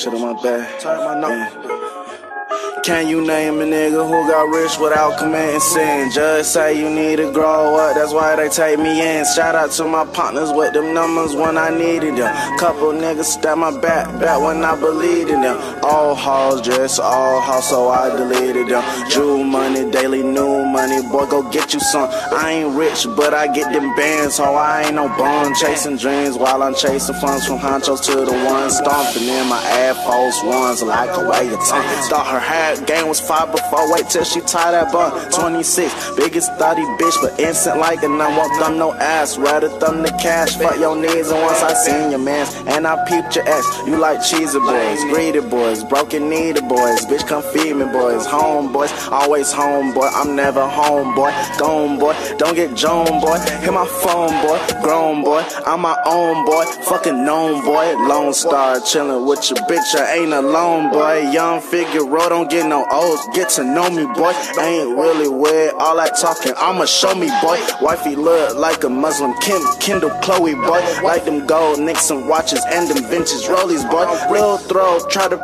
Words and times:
Shit 0.00 0.14
on 0.14 0.20
my 0.22 0.42
back. 0.42 0.80
Turn 0.80 0.96
my 0.96 1.20
nose. 1.20 1.69
Can 2.90 3.06
you 3.06 3.24
name 3.24 3.60
a 3.60 3.64
nigga 3.64 4.02
who 4.04 4.28
got 4.28 4.48
rich 4.48 4.76
without 4.80 5.16
committing 5.16 5.60
sin? 5.60 6.10
Just 6.10 6.52
say 6.52 6.76
you 6.76 6.90
need 6.90 7.18
to 7.18 7.30
grow 7.30 7.76
up, 7.76 7.94
that's 7.94 8.12
why 8.12 8.34
they 8.34 8.48
take 8.48 8.80
me 8.80 8.90
in. 9.00 9.24
Shout 9.26 9.54
out 9.54 9.70
to 9.78 9.84
my 9.84 10.04
partners 10.06 10.50
with 10.50 10.72
them 10.72 10.92
numbers 10.92 11.36
when 11.36 11.56
I 11.56 11.70
needed 11.70 12.16
them. 12.16 12.58
Couple 12.58 12.90
niggas 12.90 13.26
stab 13.26 13.58
my 13.58 13.70
back, 13.78 14.06
back 14.18 14.40
when 14.40 14.64
I 14.64 14.74
believed 14.74 15.30
in 15.30 15.40
them. 15.40 15.56
All 15.84 16.16
halls, 16.16 16.62
just 16.62 16.98
all 16.98 17.40
halls, 17.40 17.68
so 17.68 17.90
I 17.90 18.10
deleted 18.10 18.66
them. 18.66 18.82
Jewel 19.08 19.44
money, 19.44 19.88
daily 19.92 20.24
new 20.24 20.64
money, 20.64 21.00
boy, 21.12 21.26
go 21.26 21.48
get 21.48 21.72
you 21.72 21.78
some. 21.78 22.08
I 22.10 22.50
ain't 22.50 22.74
rich, 22.74 23.06
but 23.16 23.32
I 23.32 23.46
get 23.54 23.72
them 23.72 23.94
bands, 23.94 24.34
so 24.34 24.42
I 24.42 24.82
ain't 24.86 24.96
no 24.96 25.06
bum. 25.06 25.54
Chasing 25.54 25.96
dreams 25.96 26.36
while 26.36 26.60
I'm 26.60 26.74
chasing 26.74 27.14
funds 27.14 27.46
from 27.46 27.58
honchos 27.58 28.02
to 28.06 28.16
the 28.24 28.32
ones 28.50 28.78
stomping 28.78 29.28
in 29.28 29.46
my 29.46 29.62
ass, 29.62 29.96
false 30.04 30.42
ones 30.42 30.82
like 30.82 31.16
a 31.16 31.28
way 31.30 31.46
of 31.54 31.60
tongue. 31.68 31.86
Thought 32.10 32.26
her 32.26 32.40
game 32.86 33.08
was 33.08 33.20
five 33.20 33.50
before. 33.50 33.92
Wait 33.92 34.08
till 34.08 34.24
she 34.24 34.40
tie 34.40 34.70
that 34.72 34.92
bun. 34.92 35.10
26, 35.32 36.16
biggest 36.16 36.52
thotty 36.54 36.82
bitch, 36.98 37.16
but 37.22 37.38
instant 37.38 37.78
like 37.78 38.02
and 38.02 38.20
I 38.22 38.36
won't 38.36 38.52
thumb 38.60 38.78
no 38.78 38.92
ass. 38.94 39.38
Rather 39.38 39.68
thumb 39.68 40.02
the 40.02 40.10
cash. 40.22 40.56
Fuck 40.56 40.78
your 40.78 40.96
needs, 40.96 41.30
and 41.30 41.40
once 41.42 41.62
I 41.62 41.74
seen 41.74 42.10
your 42.10 42.20
mans, 42.20 42.54
and 42.66 42.86
I 42.86 42.96
peeped 43.06 43.36
your 43.36 43.48
ass. 43.48 43.66
You 43.86 43.96
like 43.96 44.22
cheesy 44.22 44.58
boys, 44.58 45.02
greedy 45.04 45.40
boys, 45.40 45.84
broken 45.84 46.28
needed 46.28 46.68
boys. 46.68 47.04
Bitch, 47.06 47.26
come 47.26 47.42
feed 47.42 47.74
me, 47.74 47.84
boys. 47.86 48.26
Home 48.26 48.72
boys, 48.72 48.92
always 49.10 49.52
home 49.52 49.92
boy. 49.92 50.08
I'm 50.14 50.36
never 50.36 50.66
home 50.66 51.14
boy. 51.14 51.32
Gone 51.58 51.98
boy, 51.98 52.14
don't 52.38 52.54
get 52.54 52.74
Joan 52.74 53.20
boy. 53.20 53.38
Hit 53.60 53.72
my 53.72 53.86
phone 53.86 54.32
boy, 54.42 54.58
grown 54.82 55.22
boy. 55.24 55.44
I'm 55.66 55.80
my 55.80 56.00
own 56.06 56.44
boy, 56.46 56.64
fucking 56.88 57.24
known 57.24 57.64
boy. 57.64 57.94
Lone 58.06 58.32
Star 58.32 58.76
chillin' 58.76 59.26
with 59.26 59.50
your 59.50 59.58
bitch. 59.68 59.94
I 59.94 60.16
ain't 60.16 60.32
alone 60.32 60.90
boy. 60.90 61.30
Young 61.30 61.60
figure, 61.60 62.04
don't 62.30 62.48
get 62.48 62.59
get 62.60 62.68
no 62.68 62.86
O's, 62.90 63.26
get 63.34 63.48
to 63.50 63.64
know 63.64 63.88
me, 63.90 64.04
boy. 64.14 64.32
Ain't 64.60 64.96
really 64.96 65.28
weird, 65.28 65.74
all 65.74 65.96
that 65.96 66.16
talking, 66.20 66.52
I'ma 66.56 66.84
show 66.84 67.14
me, 67.14 67.28
boy. 67.42 67.58
Wifey 67.80 68.16
look 68.16 68.56
like 68.56 68.84
a 68.84 68.88
Muslim, 68.88 69.34
Kim, 69.40 69.62
Kendall, 69.80 70.10
Chloe, 70.22 70.54
boy. 70.54 70.80
Like 71.02 71.24
them 71.24 71.46
gold 71.46 71.80
Nixon 71.80 72.26
watches 72.26 72.64
and 72.70 72.88
them 72.88 73.04
vintage 73.04 73.48
rollies, 73.48 73.88
boy. 73.90 74.06
Real 74.32 74.58
throw, 74.58 75.00
try 75.08 75.28
to 75.28 75.38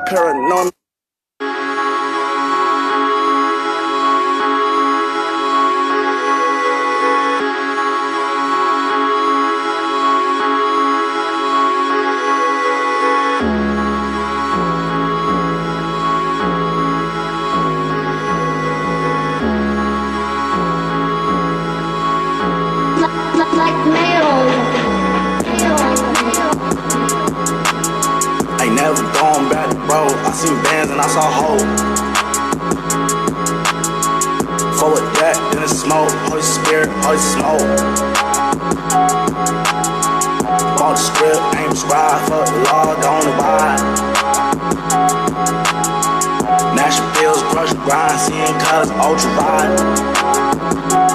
paranoid. 30.27 30.35
seen 30.35 30.63
bands 30.63 30.91
and 30.91 31.01
I 31.01 31.07
saw 31.09 31.31
hope. 31.31 31.61
Forward 34.79 35.07
that, 35.17 35.37
then 35.53 35.63
it's 35.63 35.73
smoke. 35.73 36.11
Holy 36.29 36.43
Spirit, 36.43 36.89
Holy 37.05 37.19
Smoke. 37.19 37.63
Bought 40.79 40.97
the 40.97 41.03
script, 41.03 41.43
ain't 41.57 41.71
prescribed. 41.71 42.29
Fuck 42.29 42.47
the 42.47 42.59
law, 42.65 42.95
don't 43.01 43.27
abide. 43.35 43.81
National 46.75 47.11
pills, 47.15 47.43
brush, 47.53 47.73
grind, 47.85 48.21
seeing 48.21 48.59
colors, 48.61 48.91
ultra 48.91 49.31
wide. 49.37 51.06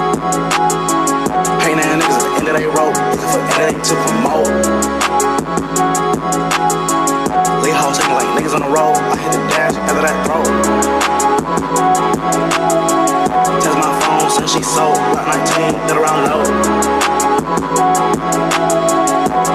19, 15.92 15.98
get 15.98 15.98
around 15.98 16.24
low. 16.30 16.44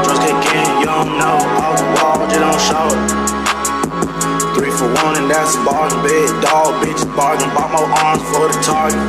Drugs 0.03 0.20
kick 0.20 0.46
in, 0.53 0.80
you 0.80 0.86
don't 0.86 1.18
know. 1.18 1.38
Off 1.62 1.78
the 1.78 1.86
wall, 1.98 2.18
you 2.30 2.40
don't 2.40 2.62
show 2.62 2.88
it. 2.94 3.02
Three 4.56 4.72
for 4.72 4.88
one, 5.03 5.18
and 5.18 5.30
that's 5.30 5.56
a 5.56 5.64
bargain. 5.66 6.02
Big 6.03 6.30
dog, 6.42 6.84
bitches 6.84 7.16
bargain. 7.16 7.50
Bought 7.53 7.72
more 7.72 7.90
arms 8.06 8.24
for 8.30 8.47
the 8.47 8.58
target. 8.62 9.02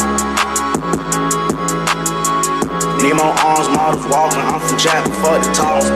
Need 3.03 3.15
more 3.15 3.35
arms, 3.45 3.69
models 3.77 4.07
walking. 4.09 4.41
I'm 4.41 4.61
from 4.61 4.79
Chapel, 4.79 5.13
fuck 5.23 5.43
the 5.43 5.51
toss. 5.55 5.87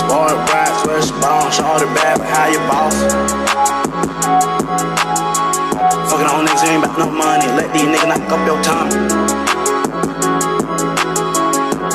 Spoiled 0.00 0.46
bride, 0.46 0.74
swish 0.82 1.10
bone, 1.20 1.50
shorty 1.50 1.86
bad, 1.94 2.18
but 2.18 2.26
how 2.26 2.46
you 2.48 2.58
boss? 2.68 3.87
On 6.28 6.44
niggas 6.44 6.64
ain't 6.68 6.84
about 6.84 6.98
no 6.98 7.10
money, 7.10 7.46
let 7.56 7.72
these 7.72 7.88
niggas 7.88 8.08
knock 8.08 8.30
up 8.30 8.46
your 8.46 8.60
tongue. 8.62 8.92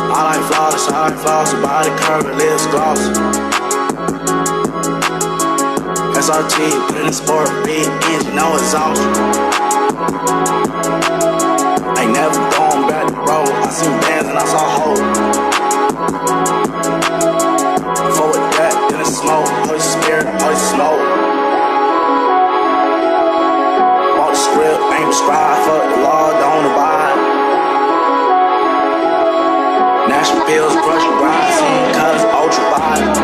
I 0.10 0.20
like 0.26 0.44
flawless, 0.50 0.90
I 0.90 1.10
like 1.10 1.18
flawless, 1.22 1.54
body 1.62 1.92
curve, 2.02 2.26
lips 2.38 2.66
gloss. 2.74 3.00
SRT, 6.18 6.58
put 6.88 6.98
in 7.02 7.06
the 7.08 7.14
sport, 7.14 7.50
big 7.64 7.86
engine, 8.10 8.36
no 8.36 8.56
exhaust. 8.56 9.02
Ain't 12.00 12.14
never 12.14 12.34
going 12.58 12.88
back 12.90 13.06
to 13.08 13.14
road, 13.14 13.54
I 13.62 13.70
seen 13.70 13.94
bands 14.02 14.30
and 14.30 14.38
I 14.38 14.46
saw 14.46 14.66
hoes 14.82 15.44
Forward 18.18 18.44
that, 18.58 18.74
then 18.90 19.00
it's 19.00 19.16
smoke, 19.16 19.48
Holy 19.68 19.80
Spirit, 19.80 20.26
Holy 20.42 20.56
Smoke. 20.56 21.13
Prescribed, 25.14 25.66
fuck 25.68 25.96
the 25.96 26.02
law, 26.02 26.32
don't 26.42 26.66
abide. 26.72 27.18
National 30.10 30.44
pills, 30.48 30.74
brush, 30.74 31.06
grind, 31.20 31.54
seeing 31.54 31.94
colors, 31.94 32.24
ultra 32.34 32.64
wide. 32.72 33.23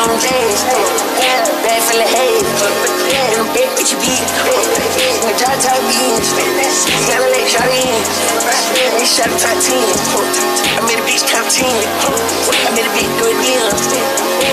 On 0.00 0.16
days, 0.16 0.60
yeah. 1.20 1.44
Bad 1.60 1.82
for 1.84 1.96
the 2.00 2.08
haze, 2.08 2.48
yeah. 3.12 3.36
And 3.36 3.44
big 3.52 3.68
bitch 3.76 3.92
beat, 4.00 4.24
yeah. 4.48 5.24
My 5.24 5.32
job 5.36 5.52
top 5.60 5.76
beans, 5.84 6.32
gotta 7.04 7.28
let 7.28 7.44
shot 7.44 7.68
in. 7.68 8.00
They 8.96 9.04
shot 9.04 9.28
top 9.36 9.56
10. 9.60 9.76
I 9.76 10.80
made 10.88 10.98
a 10.98 11.04
bitch 11.04 11.24
top 11.28 11.44
10. 11.48 11.68
I 11.68 12.70
made 12.76 12.86
a 12.86 12.92
bitch 12.96 13.12
do 13.18 13.28
it 13.28 13.36
again. 13.40 13.68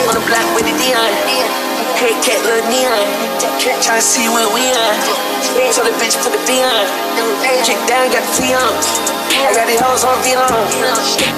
On 0.08 0.14
the 0.16 0.24
block 0.28 0.48
with 0.56 0.66
the 0.66 0.76
Dion. 0.76 1.67
Hey, 1.98 2.14
cat, 2.22 2.38
little 2.46 2.62
neon. 2.70 3.10
Tryna 3.82 4.06
see 4.06 4.30
what 4.30 4.54
we 4.54 4.70
on. 4.70 4.94
So 5.74 5.82
the 5.82 5.90
bitch 5.98 6.14
put 6.22 6.30
the 6.30 6.38
B 6.46 6.62
on. 6.62 6.86
Check 7.66 7.82
down, 7.90 8.14
got 8.14 8.22
the 8.22 8.34
T 8.38 8.54
on. 8.54 8.70
I 9.34 9.50
got 9.58 9.66
these 9.66 9.82
hoes 9.82 10.06
on 10.06 10.14
V 10.22 10.38
on. 10.38 10.46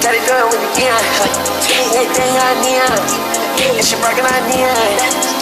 Got 0.03 0.19
it 0.19 0.23
done 0.27 0.51
with 0.51 0.59
the 0.59 0.67
Dion. 0.75 0.99
Everything 1.95 2.35
on 2.43 2.59
neon. 2.59 2.91
And 3.71 3.87
she 3.87 3.95
rockin' 4.03 4.27
on 4.27 4.43
neon. 4.51 4.75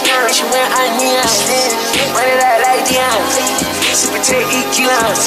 And 0.06 0.30
she 0.30 0.46
wear 0.54 0.70
on 0.70 0.90
neon. 1.02 1.26
Run 2.14 2.30
it 2.30 2.38
out 2.38 2.62
like 2.62 2.86
Dion. 2.86 3.18
Super 3.90 4.22
EQ 4.22 4.86
on. 4.86 5.18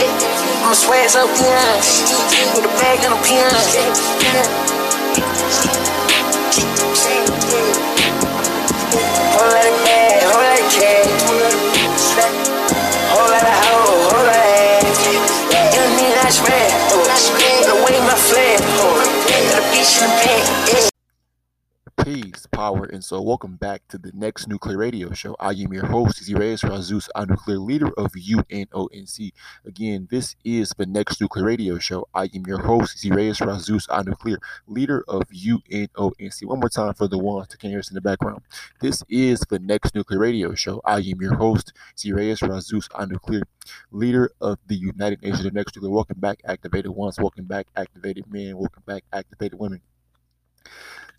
I'ma 0.64 0.72
swear 0.72 1.04
up 1.20 1.28
Dion. 1.36 1.76
With 2.56 2.64
a 2.64 2.72
bag 2.80 3.04
and 3.04 3.12
a 3.12 3.20
peon. 3.28 3.52
Of 3.52 3.76
bag, 3.76 4.72
whole 9.42 9.81
Peace, 22.04 22.48
power, 22.52 22.86
and 22.86 23.04
so 23.04 23.22
welcome 23.22 23.58
back 23.58 23.88
to 23.88 23.98
the 24.00 24.12
next 24.16 24.48
nuclear 24.48 24.78
radio 24.78 25.14
show. 25.14 25.36
I 25.40 25.52
am 25.52 25.72
your 25.72 25.86
host, 25.86 26.20
Izzy 26.20 26.34
Reyes 26.34 26.62
Razus, 26.62 27.08
a 27.14 27.28
nuclear 27.28 27.60
leader 27.60 27.92
of 27.96 28.14
UNONC. 28.14 29.32
Again, 29.66 30.08
this 30.10 30.36
is 30.44 30.74
the 30.76 30.88
next 30.88 31.22
nuclear 31.22 31.46
radio 31.46 31.78
show. 31.78 32.08
I 32.16 32.24
am 32.34 32.48
your 32.48 32.58
host, 32.58 32.96
Izzy 32.96 33.12
Reyes 33.12 33.38
Razus, 33.38 33.86
a 33.92 34.04
nuclear 34.04 34.40
leader 34.66 35.04
of 35.08 35.26
UNONC. 35.30 36.46
One 36.46 36.60
more 36.60 36.70
time 36.70 36.96
for 36.96 37.08
the 37.08 37.20
ones 37.20 37.50
that 37.50 37.60
can 37.60 37.70
hear 37.70 37.80
us 37.80 37.92
in 37.92 37.96
the 37.96 38.02
background. 38.02 38.42
This 38.82 39.04
is 39.08 39.42
the 39.42 39.60
next 39.60 39.94
nuclear 39.94 40.20
radio 40.20 40.56
show. 40.56 40.82
I 40.84 40.98
am 40.98 41.22
your 41.22 41.36
host, 41.36 41.72
Izzy 41.96 42.14
Reyes 42.14 42.40
Razus, 42.40 42.88
a 42.98 43.06
nuclear 43.06 43.44
leader 43.92 44.32
of 44.42 44.58
the 44.66 44.76
United 44.76 45.22
Nations 45.22 45.46
of 45.46 45.54
Next 45.54 45.76
Nuclear. 45.76 45.94
Welcome 45.94 46.20
back, 46.20 46.42
activated 46.46 46.92
ones. 46.92 47.20
Welcome 47.20 47.46
back, 47.46 47.68
activated 47.76 48.26
men. 48.28 48.58
Welcome 48.58 48.84
back, 48.88 49.04
activated 49.14 49.60
women. 49.60 49.82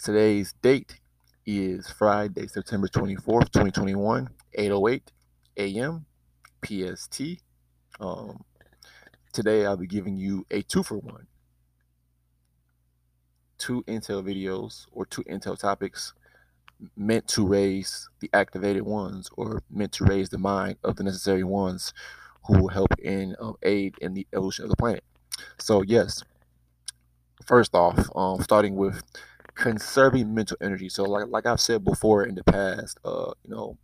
Today's 0.02 0.54
date 0.62 1.00
is 1.46 1.88
Friday, 1.88 2.46
September 2.46 2.88
24th, 2.88 3.52
2021, 3.52 4.28
808 4.54 5.12
a.m. 5.58 6.06
PST. 6.64 7.20
Um, 8.00 8.44
today 9.32 9.66
I'll 9.66 9.76
be 9.76 9.86
giving 9.86 10.16
you 10.16 10.46
a 10.50 10.62
two 10.62 10.82
for 10.82 10.98
one. 10.98 11.26
Two 13.58 13.82
Intel 13.84 14.24
videos 14.24 14.86
or 14.92 15.06
two 15.06 15.22
Intel 15.24 15.58
topics 15.58 16.14
meant 16.96 17.28
to 17.28 17.46
raise 17.46 18.08
the 18.20 18.30
activated 18.32 18.82
ones 18.82 19.28
or 19.36 19.62
meant 19.70 19.92
to 19.92 20.04
raise 20.04 20.30
the 20.30 20.38
mind 20.38 20.76
of 20.82 20.96
the 20.96 21.04
necessary 21.04 21.44
ones 21.44 21.92
who 22.46 22.60
will 22.60 22.68
help 22.68 22.88
in 22.98 23.36
um, 23.40 23.54
aid 23.62 23.94
in 24.00 24.14
the 24.14 24.26
evolution 24.32 24.64
of 24.64 24.70
the 24.70 24.76
planet. 24.76 25.04
So, 25.58 25.82
yes, 25.82 26.22
first 27.46 27.74
off, 27.74 28.08
um, 28.16 28.40
starting 28.42 28.74
with 28.74 29.02
conserving 29.54 30.34
mental 30.34 30.56
energy. 30.60 30.88
So 30.88 31.04
like 31.04 31.26
like 31.28 31.46
I've 31.46 31.60
said 31.60 31.84
before 31.84 32.24
in 32.24 32.34
the 32.34 32.44
past, 32.44 32.98
uh, 33.04 33.32
you 33.44 33.50
know, 33.50 33.76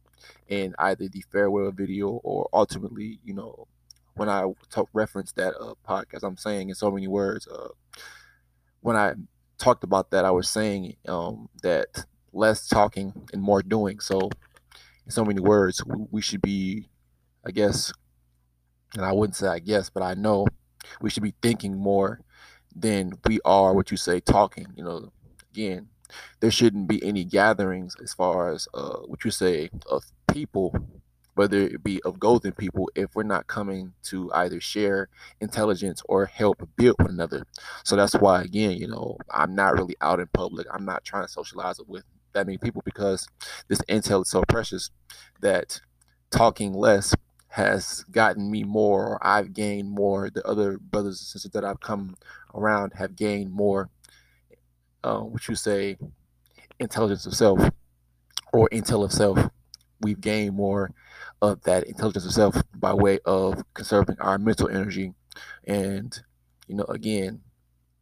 in 0.48 0.74
either 0.78 1.08
the 1.08 1.24
farewell 1.32 1.70
video 1.72 2.08
or 2.24 2.48
ultimately, 2.52 3.20
you 3.24 3.34
know, 3.34 3.66
when 4.14 4.28
I 4.28 4.44
talk 4.70 4.88
reference 4.92 5.32
that 5.32 5.54
uh 5.60 5.74
podcast, 5.88 6.22
I'm 6.24 6.36
saying 6.36 6.68
in 6.70 6.74
so 6.74 6.90
many 6.90 7.08
words, 7.08 7.46
uh 7.48 7.68
when 8.80 8.96
I 8.96 9.14
talked 9.58 9.84
about 9.84 10.10
that, 10.10 10.24
I 10.24 10.30
was 10.30 10.48
saying 10.48 10.96
um 11.06 11.48
that 11.62 12.04
less 12.32 12.66
talking 12.68 13.12
and 13.32 13.42
more 13.42 13.62
doing. 13.62 14.00
So 14.00 14.30
in 15.06 15.10
so 15.12 15.24
many 15.24 15.40
words, 15.40 15.84
we, 15.84 16.06
we 16.10 16.22
should 16.22 16.42
be, 16.42 16.88
I 17.46 17.50
guess, 17.50 17.92
and 18.94 19.04
I 19.04 19.12
wouldn't 19.12 19.36
say 19.36 19.48
I 19.48 19.58
guess, 19.58 19.90
but 19.90 20.02
I 20.02 20.14
know 20.14 20.46
we 21.00 21.10
should 21.10 21.22
be 21.22 21.34
thinking 21.42 21.76
more 21.76 22.20
than 22.74 23.12
we 23.26 23.40
are 23.44 23.74
what 23.74 23.90
you 23.90 23.96
say 23.96 24.20
talking. 24.20 24.66
You 24.76 24.84
know, 24.84 25.12
again, 25.58 25.88
there 26.40 26.50
shouldn't 26.50 26.88
be 26.88 27.04
any 27.04 27.24
gatherings 27.24 27.96
as 28.02 28.14
far 28.14 28.52
as 28.52 28.68
uh, 28.74 28.98
what 29.06 29.24
you 29.24 29.30
say 29.30 29.68
of 29.90 30.04
people, 30.32 30.74
whether 31.34 31.58
it 31.58 31.82
be 31.82 32.00
of 32.04 32.18
golden 32.18 32.52
people, 32.52 32.88
if 32.94 33.14
we're 33.14 33.22
not 33.24 33.46
coming 33.46 33.92
to 34.04 34.30
either 34.34 34.60
share 34.60 35.08
intelligence 35.40 36.00
or 36.08 36.26
help 36.26 36.66
build 36.76 36.96
one 36.98 37.10
another. 37.10 37.44
So 37.84 37.96
that's 37.96 38.14
why, 38.14 38.42
again, 38.42 38.72
you 38.72 38.86
know, 38.86 39.18
I'm 39.30 39.54
not 39.54 39.74
really 39.74 39.96
out 40.00 40.20
in 40.20 40.28
public. 40.32 40.66
I'm 40.72 40.84
not 40.84 41.04
trying 41.04 41.24
to 41.24 41.32
socialize 41.32 41.80
with 41.86 42.04
that 42.32 42.46
many 42.46 42.58
people 42.58 42.82
because 42.84 43.26
this 43.68 43.80
intel 43.88 44.22
is 44.22 44.30
so 44.30 44.42
precious 44.48 44.90
that 45.40 45.80
talking 46.30 46.72
less 46.72 47.14
has 47.48 48.04
gotten 48.10 48.50
me 48.50 48.62
more, 48.62 49.06
or 49.06 49.26
I've 49.26 49.52
gained 49.54 49.90
more. 49.90 50.30
The 50.30 50.46
other 50.46 50.78
brothers 50.78 51.20
and 51.20 51.26
sisters 51.26 51.50
that 51.52 51.64
I've 51.64 51.80
come 51.80 52.16
around 52.54 52.92
have 52.94 53.16
gained 53.16 53.50
more 53.50 53.88
uh, 55.04 55.20
what 55.20 55.46
you 55.48 55.54
say, 55.54 55.96
intelligence 56.78 57.26
of 57.26 57.34
self 57.34 57.70
or 58.52 58.68
intel 58.70 59.04
of 59.04 59.12
self. 59.12 59.38
We've 60.00 60.20
gained 60.20 60.54
more 60.54 60.92
of 61.42 61.62
that 61.62 61.84
intelligence 61.84 62.24
of 62.24 62.32
self 62.32 62.56
by 62.74 62.94
way 62.94 63.18
of 63.24 63.62
conserving 63.74 64.16
our 64.20 64.38
mental 64.38 64.68
energy. 64.68 65.12
And, 65.66 66.18
you 66.66 66.76
know, 66.76 66.84
again, 66.84 67.40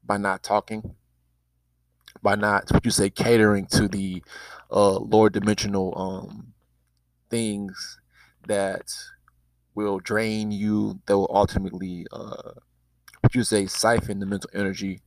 by 0.04 0.18
not 0.18 0.42
talking, 0.42 0.94
by 2.22 2.34
not, 2.34 2.70
what 2.70 2.84
you 2.84 2.90
say, 2.90 3.10
catering 3.10 3.66
to 3.66 3.88
the 3.88 4.22
uh, 4.70 4.98
lower 4.98 5.30
dimensional 5.30 5.94
um, 5.96 6.52
things 7.30 7.98
that 8.46 8.92
will 9.74 9.98
drain 10.00 10.50
you, 10.50 11.00
that 11.06 11.16
will 11.16 11.30
ultimately, 11.32 12.06
uh, 12.12 12.52
what 13.20 13.34
you 13.34 13.42
say, 13.42 13.66
siphon 13.66 14.18
the 14.18 14.26
mental 14.26 14.50
energy 14.54 15.00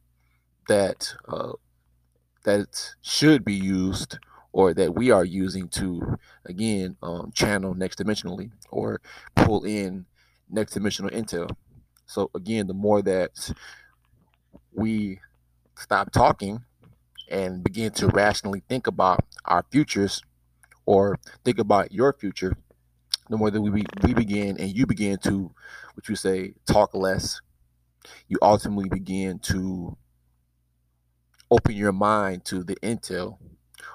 that 0.67 1.13
uh, 1.27 1.53
that 2.43 2.93
should 3.01 3.43
be 3.45 3.55
used 3.55 4.17
or 4.51 4.73
that 4.73 4.95
we 4.95 5.11
are 5.11 5.25
using 5.25 5.67
to 5.69 6.17
again 6.45 6.97
um, 7.03 7.31
channel 7.33 7.73
next 7.73 7.99
dimensionally 7.99 8.51
or 8.69 9.01
pull 9.35 9.63
in 9.63 10.05
next 10.49 10.73
dimensional 10.73 11.11
intel. 11.11 11.55
So 12.05 12.31
again 12.35 12.67
the 12.67 12.73
more 12.73 13.01
that 13.03 13.51
we 14.71 15.19
stop 15.77 16.11
talking 16.11 16.63
and 17.29 17.63
begin 17.63 17.91
to 17.93 18.07
rationally 18.09 18.63
think 18.69 18.87
about 18.87 19.25
our 19.45 19.65
futures 19.71 20.23
or 20.85 21.19
think 21.45 21.59
about 21.59 21.91
your 21.91 22.13
future 22.13 22.57
the 23.29 23.37
more 23.37 23.51
that 23.51 23.61
we, 23.61 23.83
we 24.03 24.13
begin 24.13 24.59
and 24.59 24.75
you 24.75 24.85
begin 24.85 25.17
to 25.19 25.51
what 25.95 26.09
you 26.09 26.15
say 26.15 26.53
talk 26.67 26.93
less 26.95 27.41
you 28.27 28.37
ultimately 28.41 28.89
begin 28.89 29.39
to 29.39 29.97
open 31.51 31.75
your 31.75 31.91
mind 31.91 32.45
to 32.45 32.63
the 32.63 32.75
intel 32.77 33.37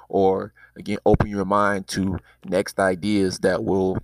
or 0.09 0.53
again 0.77 0.99
open 1.07 1.29
your 1.29 1.45
mind 1.45 1.87
to 1.87 2.19
next 2.45 2.79
ideas 2.79 3.39
that 3.41 3.65
will 3.65 3.99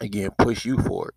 again 0.00 0.30
push 0.38 0.64
you 0.64 0.78
forward 0.78 1.14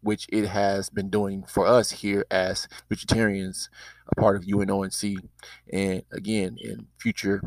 which 0.00 0.26
it 0.30 0.46
has 0.46 0.88
been 0.88 1.10
doing 1.10 1.42
for 1.48 1.66
us 1.66 1.90
here 1.90 2.24
as 2.30 2.68
Futuritarians 2.88 3.68
a 4.08 4.20
part 4.20 4.36
of 4.36 4.44
UNONC 4.44 5.16
and 5.72 6.02
again 6.12 6.56
in 6.60 6.86
future 6.98 7.42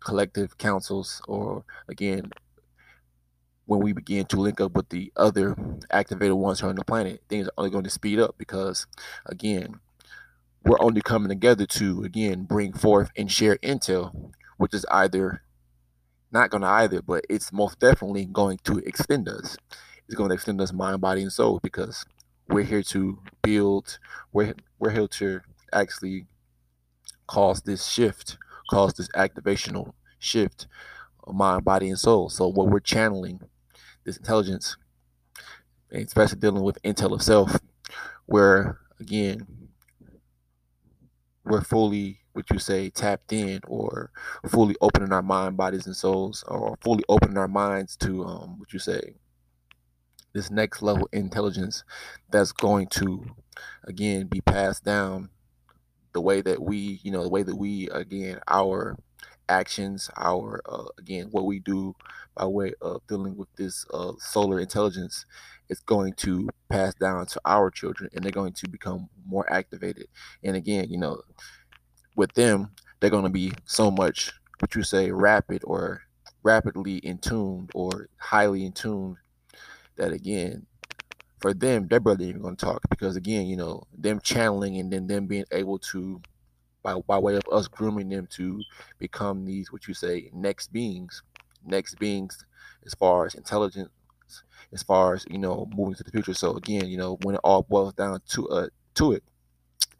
collective 0.00 0.58
councils 0.58 1.22
or 1.28 1.64
again 1.88 2.30
when 3.66 3.80
we 3.80 3.92
begin 3.92 4.26
to 4.26 4.40
link 4.40 4.60
up 4.60 4.72
with 4.72 4.88
the 4.88 5.12
other 5.16 5.56
activated 5.92 6.34
ones 6.34 6.60
here 6.60 6.68
on 6.68 6.74
the 6.74 6.84
planet 6.84 7.22
things 7.28 7.46
are 7.46 7.52
only 7.58 7.70
going 7.70 7.84
to 7.84 7.90
speed 7.90 8.18
up 8.18 8.34
because 8.38 8.86
again 9.26 9.78
we're 10.64 10.80
only 10.80 11.00
coming 11.00 11.28
together 11.28 11.66
to 11.66 12.02
again 12.04 12.44
bring 12.44 12.72
forth 12.72 13.10
and 13.16 13.30
share 13.30 13.56
intel, 13.58 14.32
which 14.56 14.74
is 14.74 14.84
either 14.90 15.42
not 16.32 16.50
going 16.50 16.62
to 16.62 16.68
either, 16.68 17.02
but 17.02 17.24
it's 17.28 17.52
most 17.52 17.80
definitely 17.80 18.26
going 18.26 18.58
to 18.64 18.78
extend 18.78 19.28
us. 19.28 19.56
It's 20.06 20.14
going 20.14 20.30
to 20.30 20.34
extend 20.34 20.60
us 20.60 20.72
mind, 20.72 21.00
body, 21.00 21.22
and 21.22 21.32
soul 21.32 21.60
because 21.62 22.04
we're 22.48 22.64
here 22.64 22.82
to 22.84 23.18
build. 23.42 23.98
We're 24.32 24.54
we're 24.78 24.90
here 24.90 25.08
to 25.08 25.40
actually 25.72 26.26
cause 27.26 27.62
this 27.62 27.86
shift, 27.86 28.38
cause 28.70 28.94
this 28.94 29.08
activational 29.08 29.92
shift 30.18 30.66
mind, 31.32 31.64
body, 31.64 31.88
and 31.88 31.98
soul. 31.98 32.28
So 32.28 32.48
what 32.48 32.68
we're 32.68 32.80
channeling, 32.80 33.40
this 34.04 34.16
intelligence, 34.16 34.76
especially 35.92 36.40
dealing 36.40 36.62
with 36.62 36.82
intel 36.82 37.12
of 37.12 37.22
self, 37.22 37.58
where 38.26 38.78
again 38.98 39.46
we're 41.44 41.62
fully 41.62 42.20
what 42.32 42.48
you 42.50 42.58
say 42.58 42.90
tapped 42.90 43.32
in 43.32 43.60
or 43.66 44.10
fully 44.48 44.76
opening 44.80 45.12
our 45.12 45.22
mind 45.22 45.56
bodies 45.56 45.86
and 45.86 45.96
souls 45.96 46.44
or 46.48 46.76
fully 46.82 47.04
opening 47.08 47.38
our 47.38 47.48
minds 47.48 47.96
to 47.96 48.24
um 48.24 48.58
what 48.58 48.72
you 48.72 48.78
say 48.78 49.14
this 50.32 50.50
next 50.50 50.82
level 50.82 51.08
intelligence 51.12 51.84
that's 52.30 52.52
going 52.52 52.86
to 52.86 53.24
again 53.84 54.26
be 54.26 54.40
passed 54.40 54.84
down 54.84 55.28
the 56.14 56.20
way 56.20 56.40
that 56.42 56.62
we 56.62 57.00
you 57.04 57.10
know 57.10 57.22
the 57.22 57.28
way 57.30 57.42
that 57.42 57.56
we 57.56 57.88
again 57.90 58.40
our 58.48 58.96
actions 59.48 60.10
our 60.16 60.60
uh, 60.66 60.86
again 60.98 61.28
what 61.32 61.46
we 61.46 61.58
do 61.60 61.94
by 62.36 62.46
way 62.46 62.72
of 62.82 63.06
dealing 63.08 63.36
with 63.36 63.48
this 63.56 63.86
uh, 63.92 64.12
solar 64.18 64.60
intelligence 64.60 65.26
is 65.70 65.80
going 65.80 66.12
to 66.14 66.48
pass 66.68 66.94
down 66.94 67.26
to 67.26 67.40
our 67.46 67.70
children 67.70 68.10
and 68.12 68.24
they're 68.24 68.32
going 68.32 68.52
to 68.52 68.68
become 68.68 69.08
more 69.26 69.50
activated. 69.52 70.06
And 70.44 70.56
again 70.56 70.90
you 70.90 70.98
know 70.98 71.22
with 72.16 72.32
them 72.34 72.70
they're 73.00 73.10
going 73.10 73.24
to 73.24 73.30
be 73.30 73.52
so 73.64 73.90
much 73.90 74.32
what 74.58 74.74
you 74.74 74.82
say 74.82 75.10
rapid 75.10 75.62
or 75.64 76.02
rapidly 76.42 76.96
in 76.98 77.18
tune 77.18 77.68
or 77.74 78.08
highly 78.18 78.64
in 78.64 78.72
tune 78.72 79.16
that 79.96 80.12
again 80.12 80.66
for 81.40 81.54
them 81.54 81.86
they're 81.88 82.00
barely 82.00 82.26
even 82.26 82.42
going 82.42 82.56
to 82.56 82.64
talk 82.64 82.80
because 82.90 83.16
again 83.16 83.46
you 83.46 83.56
know 83.56 83.82
them 83.96 84.20
channeling 84.22 84.78
and 84.78 84.92
then 84.92 85.06
them 85.06 85.26
being 85.26 85.44
able 85.52 85.78
to 85.78 86.20
by, 86.82 86.94
by 87.06 87.18
way 87.18 87.36
of 87.36 87.42
us 87.52 87.68
grooming 87.68 88.08
them 88.08 88.26
to 88.30 88.62
become 88.98 89.44
these 89.44 89.72
what 89.72 89.86
you 89.86 89.94
say 89.94 90.30
next 90.32 90.72
beings 90.72 91.22
next 91.64 91.98
beings 91.98 92.44
as 92.86 92.94
far 92.94 93.26
as 93.26 93.34
as 94.72 94.82
far 94.82 95.14
as 95.14 95.26
you 95.30 95.38
know 95.38 95.68
moving 95.74 95.94
to 95.94 96.04
the 96.04 96.10
future. 96.10 96.34
So 96.34 96.56
again 96.56 96.86
you 96.86 96.96
know 96.96 97.18
when 97.22 97.34
it 97.34 97.40
all 97.44 97.62
boils 97.62 97.94
down 97.94 98.20
to 98.30 98.48
uh 98.48 98.68
to 98.94 99.12
it 99.12 99.24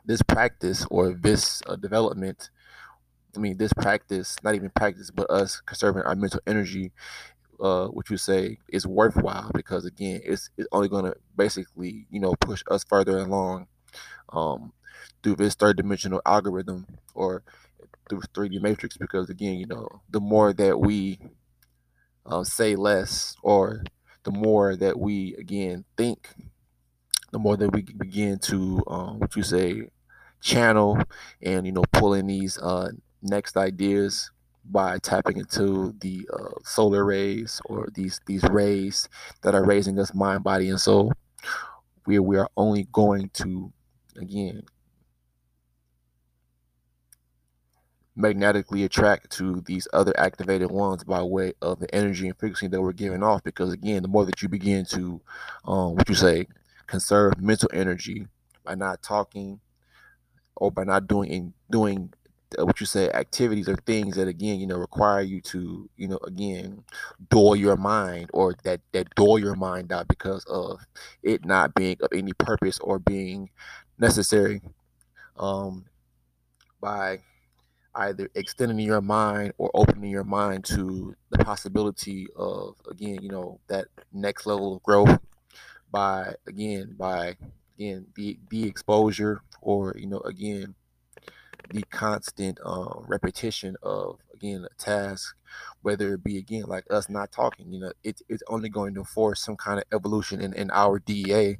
this 0.05 0.23
practice 0.23 0.87
or 0.91 1.13
this 1.13 1.63
uh, 1.67 1.77
development 1.77 2.49
i 3.37 3.39
mean 3.39 3.57
this 3.59 3.73
practice 3.75 4.35
not 4.43 4.55
even 4.55 4.71
practice 4.71 5.11
but 5.11 5.31
us 5.31 5.61
conserving 5.61 6.03
our 6.03 6.17
mental 6.17 6.41
energy 6.47 6.91
uh, 7.61 7.89
what 7.89 8.09
you 8.11 8.17
say 8.17 8.59
is 8.69 8.87
worthwhile? 8.87 9.51
Because 9.55 9.85
again 9.85 10.21
it's, 10.25 10.51
it's 10.57 10.69
only 10.73 10.89
going 10.89 11.05
to 11.05 11.15
basically 11.37 12.07
you 12.11 12.21
know 12.21 12.35
push 12.41 12.63
us 12.71 12.85
further 12.85 13.19
along 13.19 13.67
um, 14.31 14.73
through 15.23 15.37
this 15.37 15.55
third 15.55 15.77
dimensional 15.77 16.23
algorithm 16.27 16.87
or 17.15 17.43
through 18.09 18.23
3d 18.35 18.61
matrix. 18.61 18.97
Because 18.97 19.29
again 19.31 19.59
you 19.59 19.67
know 19.67 19.89
the 20.11 20.21
more 20.21 20.53
that 20.53 20.81
we 20.81 21.19
uh, 22.27 22.45
say 22.45 22.77
less 22.77 23.37
or 23.43 23.83
the 24.25 24.31
more 24.31 24.77
that 24.77 24.99
we 24.99 25.35
again 25.37 25.85
think 25.97 26.29
the 27.33 27.39
more 27.39 27.57
that 27.57 27.71
we 27.73 27.83
begin 27.83 28.39
to 28.39 28.83
um, 28.89 29.19
what 29.19 29.37
you 29.37 29.43
say 29.43 29.89
channel 30.41 30.99
and 31.43 31.67
you 31.67 31.73
know 31.73 31.85
pulling 31.93 32.27
these 32.27 32.59
uh, 32.59 32.89
next 33.23 33.57
ideas 33.57 34.31
by 34.65 34.99
tapping 34.99 35.39
into 35.39 35.95
the 36.01 36.29
uh, 36.33 36.51
solar 36.65 37.05
rays 37.05 37.61
or 37.67 37.89
these 37.95 38.21
these 38.27 38.43
rays 38.51 39.09
that 39.43 39.55
are 39.55 39.65
raising 39.65 39.99
us 39.99 40.15
mind 40.15 40.43
body 40.45 40.69
and 40.69 40.81
soul 40.81 41.13
we, 42.07 42.19
we 42.19 42.37
are 42.39 42.49
only 42.57 42.87
going 42.93 43.29
to 43.31 43.73
again 44.17 44.63
magnetically 48.21 48.85
attract 48.85 49.31
to 49.31 49.61
these 49.63 49.89
other 49.93 50.13
activated 50.19 50.71
ones 50.71 51.05
by 51.05 51.23
way 51.23 51.53
of 51.63 51.81
the 51.81 51.95
energy 51.95 52.29
and 52.29 52.39
frequency 52.39 52.69
that 52.69 52.81
we're 52.81 52.93
giving 52.93 53.23
off 53.23 53.43
because 53.45 53.73
again 53.73 54.03
the 54.03 54.09
more 54.09 54.25
that 54.25 54.43
you 54.43 54.49
begin 54.49 54.85
to 54.85 55.21
um, 55.67 55.95
what 55.97 56.09
you 56.09 56.15
say 56.15 56.47
conserve 56.87 57.41
mental 57.41 57.71
energy 57.73 58.27
by 58.65 58.75
not 58.75 59.03
talking 59.03 59.61
or 60.57 60.71
by 60.71 60.85
not 60.85 61.07
doing 61.07 61.53
doing 61.71 62.13
uh, 62.59 62.67
what 62.67 62.81
you 62.81 62.87
say 62.87 63.09
activities 63.11 63.69
or 63.69 63.77
things 63.87 64.17
that 64.17 64.29
again 64.29 64.61
you 64.61 64.67
know 64.67 64.77
require 64.77 65.23
you 65.23 65.41
to 65.41 65.89
you 65.97 66.09
know 66.09 66.19
again 66.27 66.83
dull 67.31 67.57
your 67.57 67.77
mind 67.77 68.29
or 68.33 68.55
that 68.65 68.81
that 68.93 69.13
dull 69.15 69.39
your 69.39 69.55
mind 69.55 69.93
out 69.93 70.09
because 70.09 70.45
of 70.47 70.81
it 71.23 71.45
not 71.45 71.75
being 71.75 71.97
of 72.03 72.09
any 72.13 72.33
purpose 72.35 72.79
or 72.81 72.99
being 72.99 73.49
necessary 73.99 74.61
um 75.39 75.85
by 76.81 77.19
either 77.95 78.29
extending 78.35 78.79
your 78.79 79.01
mind 79.01 79.53
or 79.59 79.71
opening 79.75 80.11
your 80.11 80.25
mind 80.25 80.65
to 80.65 81.15
the 81.31 81.39
possibility 81.39 82.27
of 82.37 82.77
again 82.91 83.19
you 83.21 83.29
know 83.29 83.59
that 83.69 83.87
next 84.13 84.47
level 84.47 84.77
of 84.77 84.83
growth 84.83 85.19
by 85.91 86.35
again 86.47 86.95
by 86.97 87.37
again 87.75 88.07
the 88.15 88.39
the 88.51 88.65
exposure 88.65 89.41
or 89.61 89.95
you 89.99 90.07
know 90.07 90.21
again 90.21 90.75
the 91.71 91.83
constant 91.91 92.59
uh, 92.65 92.95
repetition 93.07 93.77
of 93.83 94.19
again 94.35 94.67
a 94.71 94.83
task 94.83 95.37
whether 95.83 96.15
it 96.15 96.25
be 96.25 96.39
again 96.39 96.65
like 96.65 96.85
us 96.91 97.09
not 97.09 97.33
talking 97.33 97.73
you 97.73 97.81
know 97.81 97.93
it, 98.05 98.21
it's 98.29 98.43
only 98.49 98.69
going 98.69 98.95
to 98.95 99.05
force 99.05 99.43
some 99.43 99.57
kind 99.57 99.79
of 99.79 99.85
evolution 99.93 100.41
in, 100.41 100.53
in 100.55 100.71
our 100.71 100.99
DNA 101.01 101.59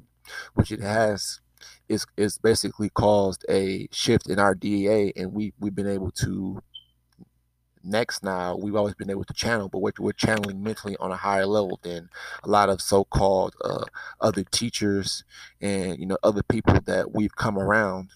which 0.53 0.71
it 0.71 0.81
has 0.81 1.39
is 1.89 2.05
is 2.17 2.37
basically 2.37 2.89
caused 2.89 3.45
a 3.49 3.87
shift 3.91 4.29
in 4.29 4.39
our 4.39 4.55
DNA, 4.55 5.11
and 5.15 5.33
we 5.33 5.53
we've 5.59 5.75
been 5.75 5.87
able 5.89 6.11
to 6.11 6.61
next 7.83 8.23
now 8.23 8.55
we've 8.55 8.75
always 8.75 8.95
been 8.95 9.09
able 9.09 9.23
to 9.23 9.33
channel 9.33 9.67
but 9.67 9.79
we're, 9.79 9.91
we're 9.99 10.11
channeling 10.11 10.61
mentally 10.61 10.95
on 10.99 11.11
a 11.11 11.15
higher 11.15 11.45
level 11.45 11.79
than 11.83 12.09
a 12.43 12.47
lot 12.47 12.69
of 12.69 12.81
so-called 12.81 13.55
uh, 13.63 13.83
other 14.19 14.43
teachers 14.43 15.23
and 15.61 15.97
you 15.97 16.05
know 16.05 16.17
other 16.23 16.43
people 16.43 16.77
that 16.85 17.13
we've 17.13 17.35
come 17.35 17.57
around. 17.57 18.09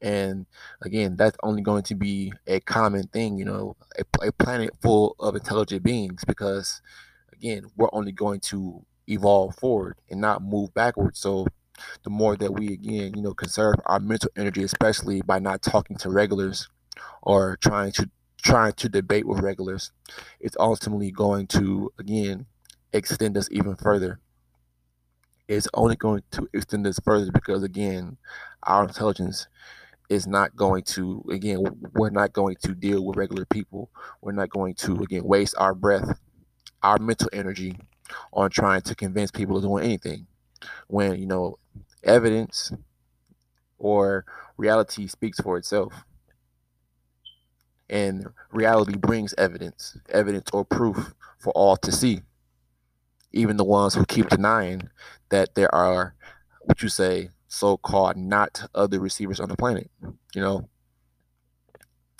And 0.00 0.46
again 0.82 1.16
that's 1.16 1.36
only 1.42 1.62
going 1.62 1.82
to 1.84 1.94
be 1.94 2.32
a 2.46 2.60
common 2.60 3.08
thing 3.08 3.38
you 3.38 3.44
know 3.44 3.76
a, 3.98 4.28
a 4.28 4.32
planet 4.32 4.70
full 4.80 5.16
of 5.18 5.34
intelligent 5.34 5.82
beings 5.82 6.22
because 6.24 6.82
again 7.32 7.66
we're 7.76 7.88
only 7.92 8.12
going 8.12 8.40
to 8.40 8.84
evolve 9.08 9.56
forward 9.56 9.96
and 10.10 10.20
not 10.20 10.42
move 10.42 10.72
backwards. 10.74 11.18
So 11.18 11.46
the 12.04 12.10
more 12.10 12.36
that 12.36 12.52
we 12.52 12.68
again 12.72 13.12
you 13.14 13.22
know 13.22 13.34
conserve 13.34 13.74
our 13.86 14.00
mental 14.00 14.30
energy 14.36 14.62
especially 14.62 15.22
by 15.22 15.38
not 15.38 15.62
talking 15.62 15.96
to 15.96 16.10
regulars 16.10 16.68
or 17.22 17.56
trying 17.60 17.92
to 17.92 18.10
trying 18.42 18.72
to 18.74 18.88
debate 18.88 19.26
with 19.26 19.40
regulars. 19.40 19.90
It's 20.38 20.56
ultimately 20.58 21.10
going 21.10 21.48
to 21.48 21.92
again 21.98 22.46
extend 22.92 23.36
us 23.36 23.48
even 23.50 23.74
further. 23.76 24.20
It's 25.48 25.68
only 25.74 25.96
going 25.96 26.22
to 26.32 26.48
extend 26.52 26.86
us 26.86 26.98
further 27.04 27.30
because 27.32 27.62
again 27.62 28.16
our 28.62 28.84
intelligence 28.84 29.48
is 30.08 30.26
not 30.26 30.54
going 30.54 30.84
to 30.84 31.24
again 31.32 31.64
we're 31.94 32.10
not 32.10 32.32
going 32.32 32.56
to 32.62 32.74
deal 32.74 33.04
with 33.04 33.16
regular 33.16 33.44
people. 33.46 33.90
We're 34.20 34.32
not 34.32 34.50
going 34.50 34.74
to 34.74 35.02
again 35.02 35.24
waste 35.24 35.54
our 35.58 35.74
breath 35.74 36.18
our 36.82 36.98
mental 36.98 37.28
energy 37.32 37.76
on 38.32 38.50
trying 38.50 38.82
to 38.82 38.94
convince 38.94 39.30
people 39.32 39.60
to 39.60 39.66
do 39.66 39.76
anything 39.78 40.26
when 40.88 41.18
you 41.18 41.26
know 41.26 41.58
evidence 42.02 42.72
or 43.78 44.24
reality 44.56 45.06
speaks 45.06 45.40
for 45.40 45.56
itself. 45.56 45.92
And 47.88 48.26
reality 48.50 48.96
brings 48.96 49.32
evidence 49.38 49.96
evidence 50.08 50.50
or 50.52 50.64
proof 50.64 51.14
for 51.38 51.52
all 51.52 51.76
to 51.78 51.92
see. 51.92 52.22
Even 53.32 53.56
the 53.56 53.64
ones 53.64 53.94
who 53.94 54.04
keep 54.06 54.28
denying 54.28 54.88
that 55.28 55.54
there 55.54 55.72
are 55.74 56.14
what 56.62 56.82
you 56.82 56.88
say 56.88 57.30
so-called 57.48 58.16
not 58.16 58.68
other 58.74 58.98
receivers 58.98 59.38
on 59.38 59.48
the 59.48 59.56
planet 59.56 59.90
you 60.36 60.42
know? 60.42 60.68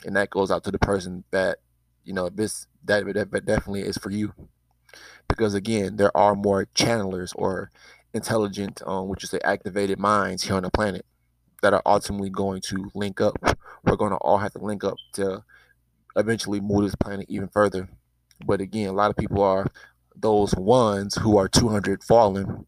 And 0.05 0.17
that 0.17 0.31
goes 0.31 0.51
out 0.51 0.65
to 0.65 0.71
the 0.71 0.79
person 0.79 1.25
that 1.31 1.59
you 2.05 2.15
know 2.15 2.29
this 2.29 2.67
that, 2.85 3.05
that 3.05 3.45
definitely 3.45 3.83
is 3.83 3.99
for 3.99 4.11
you. 4.11 4.33
Because 5.29 5.55
again 5.55 5.97
there 5.97 6.17
are 6.17 6.35
more 6.35 6.67
channelers 6.75 7.33
or 7.35 7.71
intelligent, 8.17 8.83
um, 8.87 9.09
which 9.09 9.23
is 9.23 9.31
the 9.31 9.45
activated 9.47 9.99
minds 9.99 10.43
here 10.43 10.57
on 10.57 10.63
the 10.63 10.71
planet 10.71 11.05
that 11.63 11.73
are 11.73 11.83
ultimately 11.87 12.31
going 12.31 12.61
to 12.63 12.91
link 12.95 13.21
up. 13.21 13.37
We're 13.85 13.97
going 13.97 14.11
to 14.11 14.17
all 14.17 14.39
have 14.39 14.53
to 14.53 14.59
link 14.59 14.85
up 14.85 14.97
to 15.15 15.45
eventually 16.17 16.61
move 16.61 16.85
this 16.85 16.95
planet 16.97 17.27
even 17.29 17.49
further. 17.49 17.89
But 18.45 18.61
again, 18.61 18.89
a 18.89 18.93
lot 18.93 19.11
of 19.11 19.17
people 19.17 19.43
are 19.43 19.67
those 20.15 20.55
ones 20.55 21.15
who 21.15 21.37
are 21.37 21.49
200 21.49 22.03
fallen, 22.03 22.67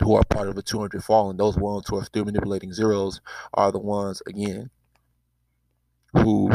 who 0.00 0.14
are 0.14 0.24
part 0.24 0.48
of 0.48 0.54
the 0.54 0.62
200 0.62 1.02
fallen. 1.04 1.36
Those 1.36 1.56
ones 1.56 1.86
who 1.88 1.98
are 1.98 2.04
still 2.04 2.24
manipulating 2.24 2.72
zeros 2.72 3.20
are 3.54 3.72
the 3.72 3.78
ones, 3.78 4.22
again, 4.26 4.70
who, 6.12 6.50